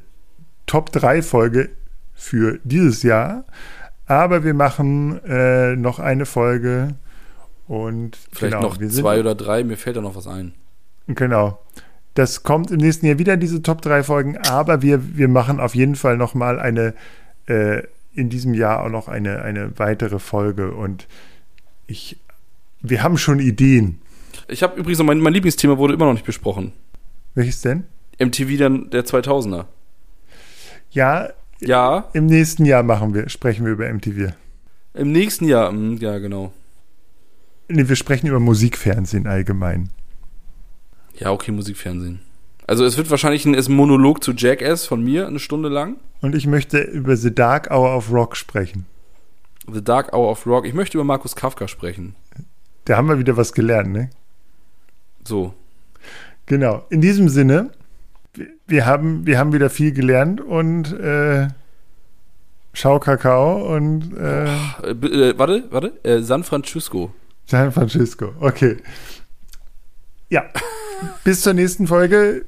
Top 0.65 0.91
3 0.91 1.21
Folge 1.21 1.69
für 2.13 2.59
dieses 2.63 3.03
Jahr. 3.03 3.45
Aber 4.05 4.43
wir 4.43 4.53
machen 4.53 5.23
äh, 5.25 5.75
noch 5.75 5.99
eine 5.99 6.25
Folge 6.25 6.95
und 7.67 8.17
Vielleicht 8.31 8.55
genau, 8.55 8.67
noch 8.67 8.77
zwei 8.77 9.19
oder 9.19 9.35
drei, 9.35 9.63
mir 9.63 9.77
fällt 9.77 9.95
da 9.95 10.01
noch 10.01 10.15
was 10.15 10.27
ein. 10.27 10.53
Genau. 11.07 11.59
Das 12.13 12.43
kommt 12.43 12.69
im 12.69 12.77
nächsten 12.77 13.05
Jahr 13.05 13.17
wieder, 13.17 13.37
diese 13.37 13.61
Top 13.63 13.81
3 13.81 14.03
Folgen, 14.03 14.37
aber 14.37 14.81
wir, 14.81 15.17
wir 15.17 15.27
machen 15.27 15.59
auf 15.59 15.73
jeden 15.73 15.95
Fall 15.95 16.17
noch 16.17 16.33
mal 16.33 16.59
eine, 16.59 16.93
äh, 17.47 17.83
in 18.13 18.29
diesem 18.29 18.53
Jahr 18.53 18.83
auch 18.83 18.89
noch 18.89 19.07
eine, 19.07 19.41
eine 19.41 19.79
weitere 19.79 20.19
Folge 20.19 20.73
und 20.73 21.07
ich, 21.87 22.19
wir 22.83 23.01
haben 23.01 23.17
schon 23.17 23.39
Ideen. 23.39 23.99
Ich 24.47 24.61
habe 24.61 24.79
übrigens 24.79 24.99
noch 24.99 25.05
mein, 25.05 25.19
mein 25.19 25.33
Lieblingsthema 25.33 25.77
wurde 25.77 25.93
immer 25.95 26.05
noch 26.05 26.13
nicht 26.13 26.25
besprochen. 26.25 26.73
Welches 27.33 27.61
denn? 27.61 27.85
MTV 28.19 28.57
dann 28.59 28.89
der 28.91 29.05
2000er. 29.05 29.65
Ja, 30.91 31.29
Ja, 31.59 32.09
im 32.13 32.25
nächsten 32.27 32.65
Jahr 32.65 32.83
machen 32.83 33.13
wir, 33.13 33.29
sprechen 33.29 33.65
wir 33.65 33.71
über 33.73 33.91
MTV. 33.91 34.33
im 34.93 35.11
nächsten 35.11 35.45
Jahr. 35.47 35.69
hm, 35.71 35.97
Ja, 35.97 36.19
genau. 36.19 36.53
Nee, 37.69 37.87
wir 37.87 37.95
sprechen 37.95 38.27
über 38.27 38.39
Musikfernsehen 38.39 39.25
allgemein. 39.25 39.89
Ja, 41.17 41.31
okay, 41.31 41.51
Musikfernsehen. 41.51 42.19
Also 42.67 42.85
es 42.85 42.97
wird 42.97 43.09
wahrscheinlich 43.09 43.45
ein, 43.45 43.55
ein 43.55 43.71
Monolog 43.73 44.23
zu 44.23 44.33
Jackass 44.33 44.85
von 44.85 45.03
mir, 45.03 45.27
eine 45.27 45.39
Stunde 45.39 45.69
lang. 45.69 45.97
Und 46.21 46.35
ich 46.35 46.45
möchte 46.47 46.79
über 46.79 47.15
The 47.17 47.33
Dark 47.33 47.71
Hour 47.71 47.95
of 47.95 48.11
Rock 48.11 48.35
sprechen. 48.35 48.85
The 49.71 49.83
Dark 49.83 50.13
Hour 50.13 50.29
of 50.31 50.45
Rock. 50.45 50.65
Ich 50.65 50.73
möchte 50.73 50.97
über 50.97 51.03
Markus 51.05 51.35
Kafka 51.35 51.67
sprechen. 51.67 52.15
Da 52.85 52.97
haben 52.97 53.07
wir 53.07 53.19
wieder 53.19 53.37
was 53.37 53.53
gelernt, 53.53 53.91
ne? 53.91 54.09
So. 55.25 55.53
Genau. 56.45 56.85
In 56.89 56.99
diesem 57.01 57.29
Sinne, 57.29 57.71
wir- 58.67 58.85
haben, 58.85 59.25
wir 59.25 59.37
haben 59.39 59.53
wieder 59.53 59.69
viel 59.69 59.91
gelernt 59.93 60.41
und 60.41 60.91
äh, 60.99 61.47
Schau 62.75 62.97
Kakao 62.99 63.75
und 63.75 64.17
äh, 64.17 64.93
b- 64.95 65.07
äh, 65.07 65.37
warte, 65.37 65.63
warte. 65.69 65.93
Äh, 66.03 66.21
San 66.23 66.43
Francisco. 66.43 67.13
San 67.45 67.71
Francisco. 67.71 68.33
Okay. 68.39 68.77
Ja. 70.29 70.45
Bis 71.23 71.41
zur 71.41 71.53
nächsten 71.53 71.85
Folge. 71.85 72.45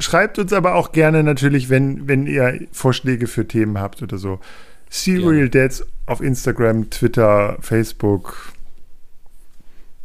Schreibt 0.00 0.38
uns 0.40 0.52
aber 0.52 0.74
auch 0.74 0.90
gerne 0.92 1.22
natürlich, 1.22 1.70
wenn, 1.70 2.08
wenn 2.08 2.26
ihr 2.26 2.66
Vorschläge 2.72 3.26
für 3.28 3.46
Themen 3.46 3.78
habt 3.78 4.02
oder 4.02 4.18
so. 4.18 4.40
Serial 4.90 5.48
Dads 5.48 5.86
auf 6.06 6.20
Instagram, 6.20 6.90
Twitter, 6.90 7.56
Facebook. 7.60 8.52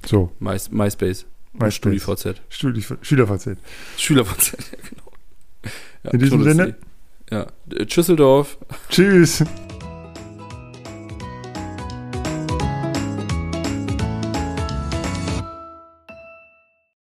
So, 0.05 0.31
My, 0.39 0.57
MySpace. 0.71 1.25
MySpace. 1.53 1.71
StudiVZ. 1.75 2.41
Studi 2.49 2.81
SchülerVZ. 3.01 3.57
SchülerVZ, 3.97 4.51
ja, 4.51 4.77
genau. 4.89 5.11
Ja, 6.03 6.11
In 6.11 6.19
diesem. 6.19 6.43
Sinne. 6.43 6.75
Ja. 7.31 7.47
Tschüsseldorf. 7.85 8.57
Tschüss. 8.89 9.43